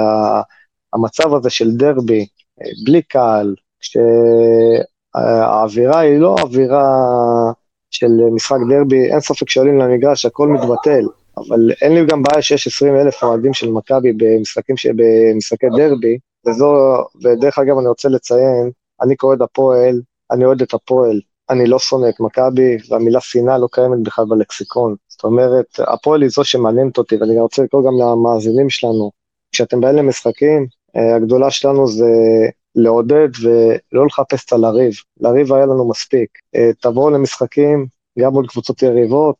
המצב 0.93 1.35
הזה 1.35 1.51
של 1.51 1.71
דרבי, 1.71 2.27
אה, 2.63 2.67
בלי 2.85 3.03
קהל, 3.03 3.55
כשהאווירה 5.15 5.99
היא 5.99 6.19
לא 6.19 6.37
אווירה 6.41 6.85
של 7.91 8.09
משחק 8.35 8.57
דרבי, 8.71 9.11
אין 9.13 9.21
ספק 9.21 9.51
שעולים 9.51 9.79
למגרש, 9.79 10.27
הכל 10.27 10.49
מתבטל, 10.49 11.05
אבל 11.37 11.71
אין 11.83 11.95
לי 11.95 12.07
גם 12.07 12.23
בעיה 12.23 12.43
שיש 12.43 12.67
20 12.67 12.97
אלף 12.97 13.23
אוהדים 13.23 13.55
של 13.55 13.71
מכבי 13.71 14.13
במשחקים, 14.13 14.77
במשחקי 14.97 15.67
דרבי, 15.77 16.19
וזו, 16.47 16.75
ודרך 17.25 17.59
אגב 17.59 17.79
אני 17.79 17.89
רוצה 17.89 18.09
לציין, 18.09 18.71
אני 19.03 19.17
כאוהד 19.19 19.43
הפועל, 19.43 20.01
אני 20.31 20.45
אוהד 20.45 20.63
את 20.63 20.75
הפועל, 20.75 21.21
אני 21.53 21.67
לא 21.67 21.79
שונא 21.79 22.09
את 22.09 22.21
מכבי, 22.21 22.77
והמילה 22.89 23.21
שנאה 23.21 23.59
לא 23.59 23.69
קיימת 23.73 23.99
בכלל 24.03 24.25
בלקסיקון. 24.29 24.95
זאת 25.09 25.25
אומרת, 25.25 25.67
הפועל 25.79 26.23
היא 26.23 26.31
זו 26.31 26.45
שמעניינת 26.45 26.99
אותי, 26.99 27.17
ואני 27.17 27.41
רוצה 27.41 27.63
לקרוא 27.63 27.83
גם 27.83 27.93
למאזינים 28.01 28.71
שלנו, 28.71 29.11
כשאתם 29.53 29.81
באים 29.81 29.97
למשחקים, 29.97 30.67
אה, 30.97 31.17
הגדולה 31.17 31.51
שלנו 31.51 31.87
זה 31.87 32.11
לעודד 32.75 33.29
ולא 33.43 34.07
לחפש 34.07 34.45
את 34.45 34.53
הלריב. 34.53 34.93
לריב 35.21 35.53
היה 35.53 35.67
לנו 35.67 35.89
מספיק. 35.89 36.29
אה, 36.57 36.71
תבואו 36.81 37.11
למשחקים, 37.11 37.87
גם 38.19 38.33
מול 38.33 38.47
קבוצות 38.47 38.83
יריבות, 38.83 39.37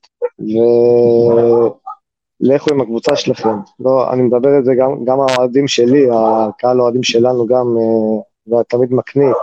ולכו 2.41 2.71
עם 2.71 2.81
הקבוצה 2.81 3.17
שלכם. 3.17 3.57
לא, 3.81 4.13
אני 4.13 4.23
מדבר 4.23 4.59
את 4.59 4.65
זה 4.65 4.75
גם, 4.75 5.05
גם 5.05 5.19
האוהדים 5.21 5.69
שלי, 5.69 6.07
הקהל 6.13 6.81
האוהדים 6.81 7.03
שלנו 7.03 7.47
גם, 7.47 7.77
אה, 7.79 8.61
ותמיד 8.61 8.93
מקנית. 8.93 9.37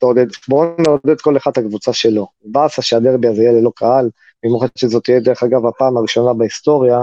תעודד, 0.00 0.26
בואו 0.48 0.68
נעודד 0.78 1.20
כל 1.20 1.36
אחד 1.36 1.50
את 1.50 1.58
הקבוצה 1.58 1.92
שלו. 1.92 2.26
באסה 2.44 2.82
שהדרבי 2.82 3.28
הזה 3.28 3.42
יהיה 3.42 3.52
ללא 3.52 3.72
קהל, 3.76 4.10
במיוחד 4.44 4.66
שזאת 4.76 5.04
תהיה 5.04 5.20
דרך 5.20 5.42
אגב 5.42 5.66
הפעם 5.66 5.96
הראשונה 5.96 6.34
בהיסטוריה 6.34 6.98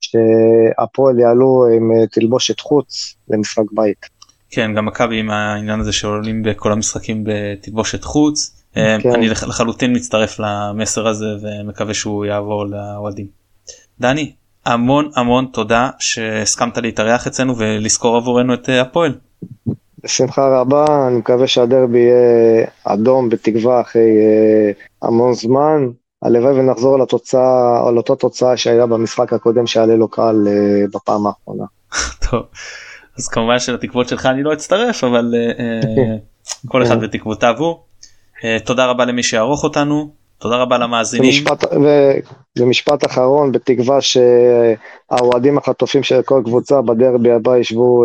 שהפועל 0.00 1.18
יעלו 1.18 1.66
עם 1.76 1.92
אה, 1.92 2.06
תלבושת 2.06 2.60
חוץ 2.60 3.16
למשחק 3.28 3.64
בית. 3.72 4.06
כן, 4.50 4.74
גם 4.74 4.86
מכבי 4.86 5.20
עם 5.20 5.30
העניין 5.30 5.80
הזה 5.80 5.92
שעולים 5.92 6.42
בכל 6.42 6.72
המשחקים 6.72 7.24
בתלבושת 7.26 8.04
חוץ. 8.04 8.62
אה, 8.76 8.96
כן. 9.00 9.10
אני 9.10 9.28
לחלוטין 9.28 9.96
מצטרף 9.96 10.38
למסר 10.38 11.08
הזה 11.08 11.26
ומקווה 11.42 11.94
שהוא 11.94 12.24
יעבור 12.24 12.66
לאוהדים. 12.66 13.26
דני, 14.00 14.32
המון 14.66 15.10
המון 15.16 15.46
תודה 15.52 15.90
שהסכמת 15.98 16.78
להתארח 16.78 17.26
אצלנו 17.26 17.58
ולזכור 17.58 18.16
עבורנו 18.16 18.54
את 18.54 18.68
אה, 18.68 18.80
הפועל. 18.80 19.14
בשמחה 20.04 20.60
רבה, 20.60 20.84
אני 21.08 21.16
מקווה 21.16 21.46
שהדרבי 21.46 21.98
יהיה 21.98 22.66
אדום 22.84 23.28
בתקווה 23.28 23.80
אחרי 23.80 24.10
המון 25.02 25.34
זמן. 25.34 25.88
הלוואי 26.22 26.52
ונחזור 26.52 26.98
לתוצאה, 26.98 27.80
או 27.80 27.92
לאותה 27.92 28.16
תוצאה 28.16 28.56
שהיה 28.56 28.86
במשחק 28.86 29.32
הקודם 29.32 29.66
שהיה 29.66 29.86
ללא 29.86 30.08
קהל 30.10 30.48
אה, 30.48 30.84
בפעם 30.94 31.26
האחרונה. 31.26 31.64
טוב, 32.30 32.42
אז 33.18 33.28
כמובן 33.28 33.58
שלתקוות 33.58 34.08
שלך 34.08 34.26
אני 34.26 34.42
לא 34.42 34.52
אצטרף, 34.52 35.04
אבל 35.04 35.34
אה, 35.34 35.64
אה, 35.64 36.16
כל 36.70 36.82
אחד 36.82 37.00
בתקוותיו 37.00 37.54
הוא. 37.58 37.76
תודה 38.64 38.86
רבה 38.86 39.04
למי 39.04 39.22
שיערוך 39.22 39.64
אותנו, 39.64 40.10
תודה 40.38 40.56
רבה 40.56 40.78
למאזינים. 40.78 41.30
ומשפט, 41.30 41.64
ומשפט 42.58 43.06
אחרון, 43.06 43.52
בתקווה 43.52 43.98
שהאוהדים 44.00 45.58
החטופים 45.58 46.02
של 46.02 46.22
כל 46.22 46.42
קבוצה 46.44 46.82
בדרבי 46.82 47.30
הבא 47.30 47.58
ישבו 47.58 48.04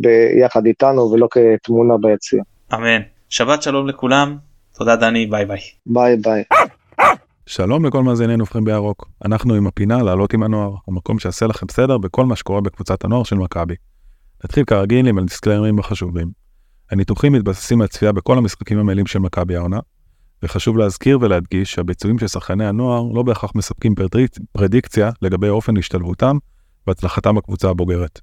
ביחד 0.00 0.66
איתנו 0.66 1.10
ולא 1.10 1.28
כתמונה 1.30 1.94
ביציע. 2.00 2.42
אמן. 2.74 3.00
שבת 3.28 3.62
שלום 3.62 3.88
לכולם, 3.88 4.36
תודה 4.78 4.96
דני, 4.96 5.26
ביי 5.26 5.44
ביי. 5.44 5.60
ביי 5.86 6.16
ביי. 6.16 6.42
שלום 7.46 7.86
לכל 7.86 8.02
מאזיני 8.02 8.36
נובחים 8.36 8.64
בירוק, 8.64 9.08
אנחנו 9.24 9.54
עם 9.54 9.66
הפינה 9.66 10.02
לעלות 10.02 10.32
עם 10.32 10.42
הנוער, 10.42 10.74
המקום 10.88 11.18
שיעשה 11.18 11.46
לכם 11.46 11.66
סדר 11.70 11.98
בכל 11.98 12.24
מה 12.24 12.36
שקורה 12.36 12.60
בקבוצת 12.60 13.04
הנוער 13.04 13.24
של 13.24 13.36
מכבי. 13.36 13.74
נתחיל 14.44 14.64
כרגיל 14.64 15.06
עם 15.06 15.18
הדיסקליימרים 15.18 15.78
החשובים. 15.78 16.28
הניתוחים 16.90 17.32
מתבססים 17.32 17.80
על 17.80 17.86
צפייה 17.86 18.12
בכל 18.12 18.38
המשחקים 18.38 18.78
המלאים 18.78 19.06
של 19.06 19.18
מכבי 19.18 19.56
העונה, 19.56 19.78
וחשוב 20.44 20.78
להזכיר 20.78 21.18
ולהדגיש 21.20 21.72
שהביצועים 21.72 22.18
של 22.18 22.28
שחקני 22.28 22.66
הנוער 22.66 23.02
לא 23.14 23.22
בהכרח 23.22 23.52
מספקים 23.54 23.94
פרדיקציה 24.52 25.10
לגבי 25.22 25.48
אופן 25.48 25.76
השתלבותם 25.76 26.36
והצלחתם 26.86 27.34
בקבוצה 27.34 27.70
הבוגרת. 27.70 28.20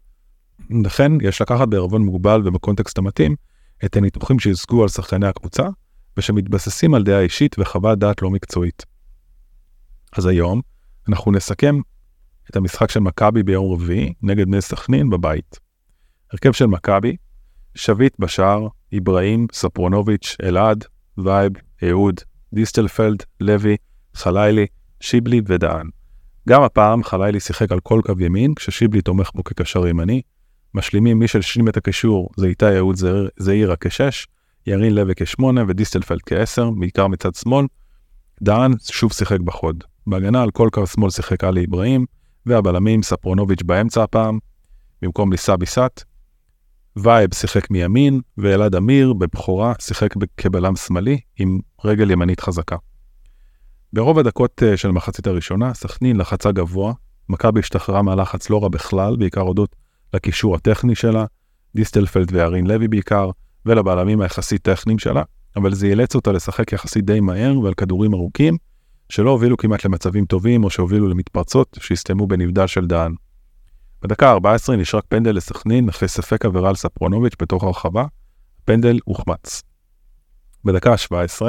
לכן 0.69 1.11
יש 1.21 1.41
לקחת 1.41 1.67
בערבון 1.67 2.01
מוגבל 2.01 2.41
ובקונטקסט 2.47 2.97
המתאים 2.97 3.35
את 3.85 3.95
הניתוחים 3.95 4.39
שיושגו 4.39 4.81
על 4.81 4.87
שחקני 4.87 5.27
הקבוצה, 5.27 5.67
ושמתבססים 6.17 6.93
על 6.93 7.03
דעה 7.03 7.19
אישית 7.19 7.55
וחוות 7.59 7.99
דעת 7.99 8.21
לא 8.21 8.29
מקצועית. 8.29 8.85
אז 10.17 10.25
היום 10.25 10.61
אנחנו 11.09 11.31
נסכם 11.31 11.79
את 12.49 12.55
המשחק 12.55 12.91
של 12.91 12.99
מכבי 12.99 13.43
ביום 13.43 13.73
רביעי 13.73 14.13
נגד 14.21 14.45
בני 14.45 14.61
סכנין 14.61 15.09
בבית. 15.09 15.59
הרכב 16.31 16.51
של 16.51 16.65
מכבי, 16.65 17.15
שביט 17.75 18.15
בשער, 18.19 18.67
איברהים, 18.91 19.47
ספרונוביץ', 19.51 20.37
אלעד, 20.43 20.85
וייב, 21.17 21.51
אהוד, 21.89 22.21
דיסטלפלד, 22.53 23.23
לוי, 23.39 23.77
חלילי, 24.13 24.65
שיבלי 24.99 25.41
ודהן. 25.45 25.89
גם 26.49 26.63
הפעם 26.63 27.03
חלילי 27.03 27.39
שיחק 27.39 27.71
על 27.71 27.79
כל 27.79 28.01
קו 28.05 28.13
ימין, 28.19 28.53
כששיבלי 28.55 29.01
תומך 29.01 29.31
בו 29.35 29.43
כקשר 29.43 29.87
ימני. 29.87 30.21
משלימים 30.73 31.19
מי 31.19 31.27
שהשלים 31.27 31.67
את 31.67 31.77
הקישור 31.77 32.29
זה 32.37 32.47
איתי 32.47 32.77
אהוד 32.77 32.95
זעירה 33.39 33.75
כשש, 33.79 34.27
ירין 34.67 34.95
לוי 34.95 35.13
כשמונה 35.15 35.63
ודיסטלפלד 35.67 36.21
כעשר, 36.25 36.69
בעיקר 36.69 37.07
מצד 37.07 37.35
שמאל. 37.35 37.65
דהן 38.41 38.71
שוב 38.91 39.13
שיחק 39.13 39.39
בחוד. 39.39 39.83
בהגנה 40.07 40.41
על 40.41 40.51
כל 40.51 40.69
קו 40.71 40.87
שמאל 40.87 41.09
שיחק 41.09 41.43
עלי 41.43 41.65
אברהים, 41.65 42.05
והבלמים 42.45 43.03
ספרונוביץ' 43.03 43.63
באמצע 43.63 44.03
הפעם, 44.03 44.39
במקום 45.01 45.31
ליסה 45.31 45.57
ביסת. 45.57 46.03
וייב 46.95 47.33
שיחק 47.33 47.71
מימין, 47.71 48.21
ואלעד 48.37 48.75
אמיר 48.75 49.13
בבכורה 49.13 49.73
שיחק 49.79 50.13
כבלם 50.37 50.75
שמאלי 50.75 51.19
עם 51.39 51.59
רגל 51.83 52.11
ימנית 52.11 52.39
חזקה. 52.39 52.75
ברוב 53.93 54.19
הדקות 54.19 54.63
אה, 54.63 54.77
של 54.77 54.89
המחצית 54.89 55.27
הראשונה, 55.27 55.73
סכנין 55.73 56.17
לחצה 56.17 56.51
גבוה, 56.51 56.93
מכבי 57.29 57.59
השתחררה 57.59 58.01
מהלחץ 58.01 58.49
לא 58.49 58.63
רע 58.63 58.69
בכלל, 58.69 59.15
בעיקר 59.15 59.41
הודות 59.41 59.75
לקישור 60.13 60.55
הטכני 60.55 60.95
שלה, 60.95 61.25
דיסטלפלד 61.75 62.33
וירין 62.33 62.67
לוי 62.67 62.87
בעיקר, 62.87 63.29
ולבלמים 63.65 64.21
היחסית 64.21 64.61
טכניים 64.61 64.99
שלה, 64.99 65.23
אבל 65.55 65.73
זה 65.73 65.87
אילץ 65.87 66.15
אותה 66.15 66.31
לשחק 66.31 66.73
יחסית 66.73 67.05
די 67.05 67.19
מהר 67.19 67.59
ועל 67.59 67.73
כדורים 67.73 68.13
ארוכים, 68.13 68.57
שלא 69.09 69.29
הובילו 69.29 69.57
כמעט 69.57 69.85
למצבים 69.85 70.25
טובים 70.25 70.63
או 70.63 70.69
שהובילו 70.69 71.07
למתפרצות 71.07 71.77
שהסתיימו 71.81 72.27
בנבדל 72.27 72.67
של 72.67 72.87
דהן. 72.87 73.15
בדקה 74.01 74.31
ה-14 74.31 74.71
נשרק 74.71 75.03
פנדל 75.07 75.35
לסכנין 75.35 75.89
אחרי 75.89 76.07
ספק 76.07 76.45
עבירה 76.45 76.69
על 76.69 76.75
ספרונוביץ' 76.75 77.33
בתוך 77.41 77.63
הרחבה, 77.63 78.05
פנדל 78.65 78.99
הוחמץ. 79.05 79.61
בדקה 80.65 80.91
ה-17, 80.91 81.41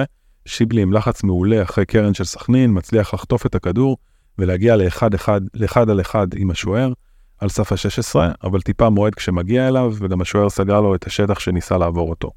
שיבלי 0.46 0.82
עם 0.82 0.92
לחץ 0.92 1.22
מעולה 1.22 1.62
אחרי 1.62 1.86
קרן 1.86 2.14
של 2.14 2.24
סכנין 2.24 2.78
מצליח 2.78 3.14
לחטוף 3.14 3.46
את 3.46 3.54
הכדור 3.54 3.96
ולהגיע 4.38 4.76
לאחד 4.76 5.14
אחד, 5.14 5.40
לאחד 5.54 5.90
על 5.90 6.00
אחד 6.00 6.26
עם 6.36 6.50
השוער 6.50 6.92
על 7.38 7.48
סף 7.48 7.72
ה-16, 7.72 8.20
אבל 8.44 8.60
טיפה 8.60 8.90
מועד 8.90 9.14
כשמגיע 9.14 9.68
אליו 9.68 9.92
וגם 9.98 10.20
השוער 10.20 10.48
סגר 10.48 10.80
לו 10.80 10.94
את 10.94 11.06
השטח 11.06 11.38
שניסה 11.38 11.78
לעבור 11.78 12.10
אותו. 12.10 12.30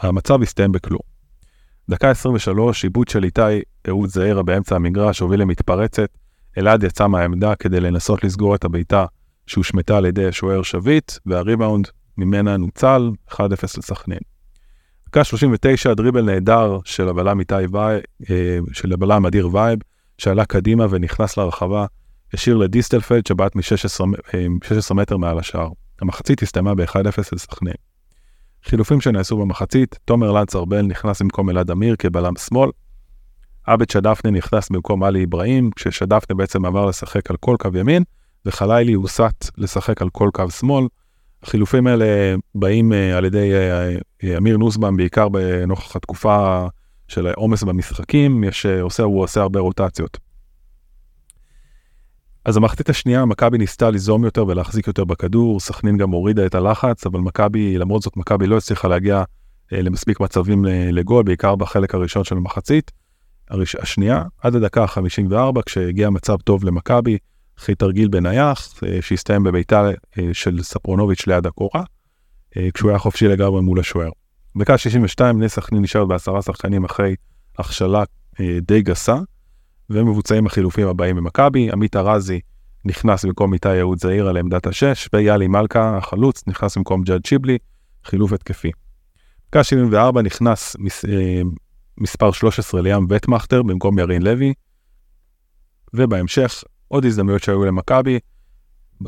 המצב 0.00 0.42
הסתיים 0.42 0.72
בכלום. 0.72 1.00
דקה 1.90 2.10
23, 2.10 2.84
איבוד 2.84 3.08
של 3.08 3.24
איתי 3.24 3.40
אהוד 3.88 4.08
זעירה 4.08 4.42
באמצע 4.42 4.76
המגרש 4.76 5.20
הוביל 5.20 5.40
למתפרצת. 5.40 6.08
אלעד 6.58 6.82
יצא 6.82 7.06
מהעמדה 7.06 7.54
כדי 7.54 7.80
לנסות 7.80 8.24
לסגור 8.24 8.54
את 8.54 8.64
הבעיטה 8.64 9.06
שהושמטה 9.46 9.96
על 9.96 10.06
ידי 10.06 10.28
השוער 10.28 10.62
שביט, 10.62 11.12
והריבאונד 11.26 11.88
ממנה 12.16 12.56
נוצל 12.56 13.10
1-0 13.30 13.38
לסכנין. 13.62 14.18
דקה 15.10 15.24
39, 15.24 15.94
דריבל 15.94 16.22
נהדר 16.22 16.78
של 16.84 17.08
הבלם 17.08 17.40
איתי 17.40 17.54
וייב, 17.54 18.00
אה, 18.30 18.58
של 18.72 18.92
הבלם 18.92 19.26
אדיר 19.26 19.48
וייב, 19.52 19.78
שעלה 20.18 20.44
קדימה 20.44 20.86
ונכנס 20.90 21.36
לרחבה, 21.36 21.86
השאיר 22.34 22.56
לדיסטלפלד 22.56 23.26
שבעט 23.26 23.56
מ-16 23.56 24.94
מטר 24.94 25.16
מעל 25.16 25.38
השער. 25.38 25.68
המחצית 26.00 26.42
הסתיימה 26.42 26.74
ב-1-0 26.74 27.18
לסכנין. 27.32 27.74
חילופים 28.64 29.00
שנעשו 29.00 29.36
במחצית, 29.36 29.98
תומר 30.04 30.32
לנץ 30.32 30.56
ארבל 30.56 30.82
נכנס 30.82 31.22
במקום 31.22 31.50
אלעד 31.50 31.70
אמיר 31.70 31.96
כבלם 31.98 32.36
שמאל. 32.36 32.70
עבד 33.66 33.90
שדפנה 33.90 34.30
נכנס 34.30 34.70
במקום 34.70 35.02
עלי 35.02 35.24
אברהים, 35.24 35.70
כששדפנה 35.76 36.36
בעצם 36.36 36.64
עבר 36.64 36.86
לשחק 36.86 37.30
על 37.30 37.36
כל 37.36 37.56
קו 37.58 37.68
ימין, 37.78 38.02
וחלילי 38.46 38.92
הוסט 38.92 39.50
לשחק 39.58 40.02
על 40.02 40.08
כל 40.10 40.30
קו 40.34 40.50
שמאל. 40.50 40.84
החילופים 41.42 41.86
האלה 41.86 42.04
באים 42.54 42.92
uh, 42.92 43.16
על 43.16 43.24
ידי 43.24 43.52
uh, 44.22 44.26
אמיר 44.36 44.56
נוסבאום, 44.56 44.96
בעיקר 44.96 45.28
בנוכח 45.28 45.96
התקופה 45.96 46.66
של 47.08 47.26
העומס 47.26 47.62
במשחקים, 47.62 48.44
יש, 48.44 48.66
עושה, 48.66 49.02
הוא 49.02 49.22
עושה 49.22 49.40
הרבה 49.40 49.60
רוטציות. 49.60 50.18
אז 52.44 52.56
המחצית 52.56 52.90
השנייה, 52.90 53.24
מכבי 53.24 53.58
ניסתה 53.58 53.90
ליזום 53.90 54.24
יותר 54.24 54.46
ולהחזיק 54.46 54.86
יותר 54.86 55.04
בכדור, 55.04 55.60
סכנין 55.60 55.96
גם 55.96 56.10
הורידה 56.10 56.46
את 56.46 56.54
הלחץ, 56.54 57.06
אבל 57.06 57.20
מכבי, 57.20 57.78
למרות 57.78 58.02
זאת 58.02 58.16
מכבי 58.16 58.46
לא 58.46 58.56
הצליחה 58.56 58.88
להגיע 58.88 59.24
אה, 59.72 59.82
למספיק 59.82 60.20
מצבים 60.20 60.64
לגול, 60.64 61.22
בעיקר 61.22 61.56
בחלק 61.56 61.94
הראשון 61.94 62.24
של 62.24 62.36
המחצית. 62.36 62.90
הראש... 63.50 63.76
השנייה 63.76 64.24
עד 64.42 64.54
הדקה 64.54 64.84
ה-54 64.84 65.62
כשהגיע 65.66 66.10
מצב 66.10 66.36
טוב 66.36 66.64
למכבי, 66.64 67.18
אחרי 67.60 67.74
תרגיל 67.74 68.08
בנייח 68.08 68.74
אה, 68.86 69.02
שהסתיים 69.02 69.42
בביתה 69.42 69.90
אה, 70.18 70.28
של 70.32 70.62
ספרונוביץ' 70.62 71.26
ליד 71.26 71.46
הקורה, 71.46 71.82
אה, 72.56 72.68
כשהוא 72.74 72.90
היה 72.90 72.98
חופשי 72.98 73.28
לגמרי 73.28 73.60
מול 73.60 73.80
השוער. 73.80 74.10
דקה 74.58 74.78
62 74.78 75.36
בני 75.38 75.48
סכנין 75.48 75.82
נשארת 75.82 76.08
בעשרה 76.08 76.42
שחקנים 76.42 76.84
אחרי 76.84 77.14
הכשלה 77.58 78.04
די 78.62 78.82
גסה, 78.82 79.16
ומבוצעים 79.90 80.46
החילופים 80.46 80.88
הבאים 80.88 81.16
במכבי, 81.16 81.70
עמית 81.72 81.96
ארזי 81.96 82.40
נכנס 82.84 83.24
במקום 83.24 83.54
איתי 83.54 83.74
יהוד 83.74 83.98
זעיר 83.98 84.28
על 84.28 84.36
עמדת 84.36 84.66
השש, 84.66 85.08
ויאלי 85.12 85.48
מלכה 85.48 85.96
החלוץ 85.96 86.42
נכנס 86.46 86.76
במקום 86.76 87.02
ג'אד 87.02 87.24
שיבלי, 87.24 87.58
חילוף 88.04 88.32
התקפי. 88.32 88.70
דקה 89.48 89.64
74 89.64 90.22
נכנס 90.22 90.76
מס, 90.78 91.04
מספר 91.98 92.32
13 92.32 92.82
ליאם 92.82 93.06
וטמכטר 93.08 93.62
במקום 93.62 93.98
ירין 93.98 94.22
לוי, 94.22 94.52
ובהמשך 95.94 96.64
עוד 96.90 97.04
הזדמנויות 97.04 97.42
שהיו 97.42 97.64
למכבי, 97.64 98.18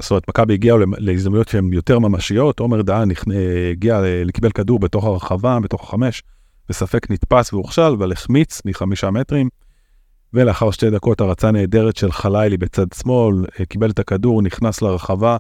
זאת 0.01 0.11
אומרת 0.11 0.29
מכבי 0.29 0.55
הגיעו 0.55 0.79
להזדמנויות 0.99 1.49
שהן 1.49 1.73
יותר 1.73 1.99
ממשיות, 1.99 2.61
עומר 2.61 2.83
דהן 2.83 3.11
אה, 3.11 3.71
הגיע, 3.71 4.01
לקיבל 4.25 4.51
כדור 4.51 4.79
בתוך 4.79 5.05
הרחבה, 5.05 5.59
בתוך 5.61 5.83
החמש, 5.83 6.23
בספק 6.69 7.11
נתפס 7.11 7.53
והוכשל, 7.53 7.83
אבל 7.83 8.13
החמיץ 8.13 8.63
מחמישה 8.65 9.11
מטרים. 9.11 9.49
ולאחר 10.35 10.71
שתי 10.71 10.91
דקות 10.91 11.21
הרצה 11.21 11.51
נהדרת 11.51 11.97
של 11.97 12.13
חלילי 12.13 12.57
בצד 12.57 12.87
שמאל, 12.93 13.45
אה, 13.61 13.65
קיבל 13.67 13.91
את 13.91 13.99
הכדור, 13.99 14.43
נכנס 14.43 14.83
לרחבה 14.83 15.37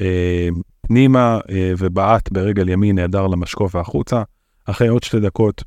אה, 0.00 0.48
פנימה 0.80 1.38
ובעט 1.78 2.32
ברגל 2.32 2.68
ימין 2.68 2.96
נהדר 2.96 3.26
למשקוף 3.26 3.74
והחוצה. 3.74 4.22
אחרי 4.64 4.88
עוד 4.88 5.02
שתי 5.02 5.20
דקות, 5.20 5.64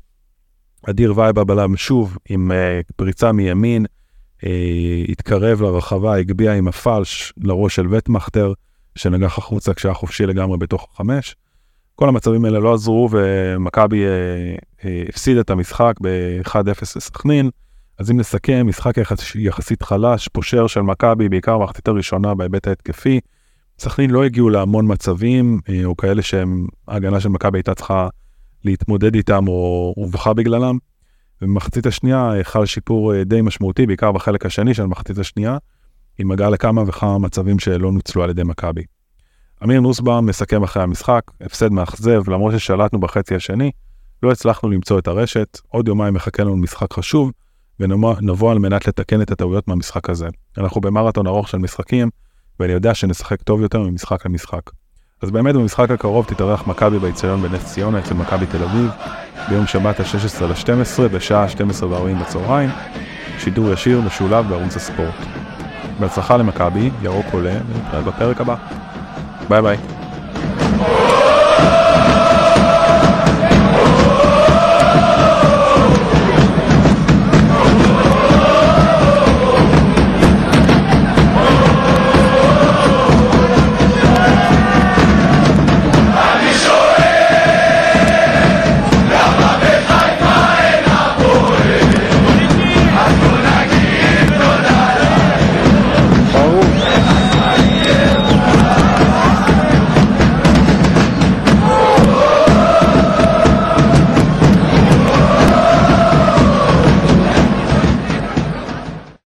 אדיר 0.90 1.18
וייבה 1.18 1.44
בלם 1.44 1.76
שוב 1.76 2.18
עם 2.28 2.50
פריצה 2.96 3.32
מימין, 3.32 3.86
התקרב 5.08 5.62
לרחבה, 5.62 6.16
הגביה 6.16 6.54
עם 6.54 6.68
הפלש 6.68 7.32
לראש 7.36 7.76
של 7.76 7.86
וטמכטר, 7.90 8.52
שנגח 8.96 9.38
החוצה 9.38 9.74
כשהיה 9.74 9.94
חופשי 9.94 10.26
לגמרי 10.26 10.58
בתוך 10.58 10.88
החמש. 10.92 11.36
כל 11.94 12.08
המצבים 12.08 12.44
האלה 12.44 12.58
לא 12.58 12.74
עזרו 12.74 13.08
ומכבי 13.12 14.04
הפסיד 15.08 15.36
את 15.36 15.50
המשחק 15.50 15.94
ב-1-0 16.02 16.82
לסכנין. 16.96 17.50
אז 18.00 18.10
אם 18.10 18.20
נסכם, 18.20 18.66
משחק 18.66 18.96
יחס, 18.96 19.34
יחסית 19.34 19.82
חלש, 19.82 20.28
פושר 20.28 20.66
של 20.66 20.80
מכבי, 20.80 21.28
בעיקר 21.28 21.58
במחצית 21.58 21.88
הראשונה 21.88 22.34
בהיבט 22.34 22.66
ההתקפי. 22.66 23.20
סכנין 23.78 24.10
לא 24.10 24.24
הגיעו 24.24 24.48
להמון 24.50 24.92
מצבים, 24.92 25.60
אה, 25.68 25.84
או 25.84 25.96
כאלה 25.96 26.22
שהם, 26.22 26.66
ההגנה 26.88 27.20
של 27.20 27.28
מכבי 27.28 27.58
הייתה 27.58 27.74
צריכה 27.74 28.08
להתמודד 28.64 29.14
איתם 29.14 29.48
או 29.48 29.92
הובכה 29.96 30.32
בגללם. 30.32 30.78
ובמחצית 31.42 31.86
השנייה 31.86 32.32
אה, 32.32 32.44
חל 32.44 32.66
שיפור 32.66 33.14
אה, 33.14 33.24
די 33.24 33.42
משמעותי, 33.42 33.86
בעיקר 33.86 34.12
בחלק 34.12 34.46
השני 34.46 34.74
של 34.74 34.82
המחצית 34.82 35.18
השנייה, 35.18 35.58
עם 36.18 36.30
הגעה 36.30 36.50
לכמה 36.50 36.82
וכמה 36.86 37.18
מצבים 37.18 37.58
שלא 37.58 37.92
נוצלו 37.92 38.22
על 38.22 38.30
ידי 38.30 38.42
מכבי. 38.42 38.82
אמיר 39.64 39.80
נוסבאום 39.80 40.26
מסכם 40.26 40.62
אחרי 40.62 40.82
המשחק, 40.82 41.22
הפסד 41.40 41.72
מאכזב, 41.72 42.30
למרות 42.30 42.52
ששלטנו 42.52 43.00
בחצי 43.00 43.34
השני, 43.34 43.70
לא 44.22 44.32
הצלחנו 44.32 44.70
למצוא 44.70 44.98
את 44.98 45.08
הרשת, 45.08 45.58
עוד 45.68 45.88
יומיים 45.88 46.14
מחכה 46.14 46.42
לנו 46.42 46.56
משחק 46.56 46.92
חשוב, 46.92 47.32
ונבוא 47.80 48.52
על 48.52 48.58
מנת 48.58 48.88
לתקן 48.88 49.22
את 49.22 49.30
הטעויות 49.30 49.68
מהמשחק 49.68 50.10
הזה. 50.10 50.28
אנחנו 50.58 50.80
במרתון 50.80 51.26
ארוך 51.26 51.48
של 51.48 51.58
משחקים, 51.58 52.10
ואני 52.60 52.72
יודע 52.72 52.94
שנשחק 52.94 53.42
טוב 53.42 53.60
יותר 53.60 53.82
ממשחק 53.82 54.26
למשחק. 54.26 54.70
אז 55.22 55.30
באמת 55.30 55.54
במשחק 55.54 55.90
הקרוב 55.90 56.26
תתארח 56.26 56.66
מכבי 56.66 56.98
באיצטדיון 56.98 57.42
בנס 57.42 57.64
ציונה 57.64 57.98
אצל 57.98 58.14
מכבי 58.14 58.46
תל 58.46 58.62
אביב, 58.62 58.90
ביום 59.48 59.66
שבת 59.66 60.00
ה-16 60.00 60.44
ל-12 60.44 61.08
בשעה 61.08 61.46
12:40 61.46 61.84
בצהריים, 62.20 62.70
שידור 63.38 63.72
ישיר 63.72 64.00
משולב 64.00 64.48
בערוץ 64.48 64.76
הספורט. 64.76 65.14
בהצלחה 66.00 66.36
למכבי, 66.36 66.90
ירוק 67.02 67.26
עולה, 67.32 67.54
ונתראה 67.68 68.02
בפרק 68.02 68.40
הבא. 68.40 68.54
ביי 69.48 69.62
ביי. 69.62 69.99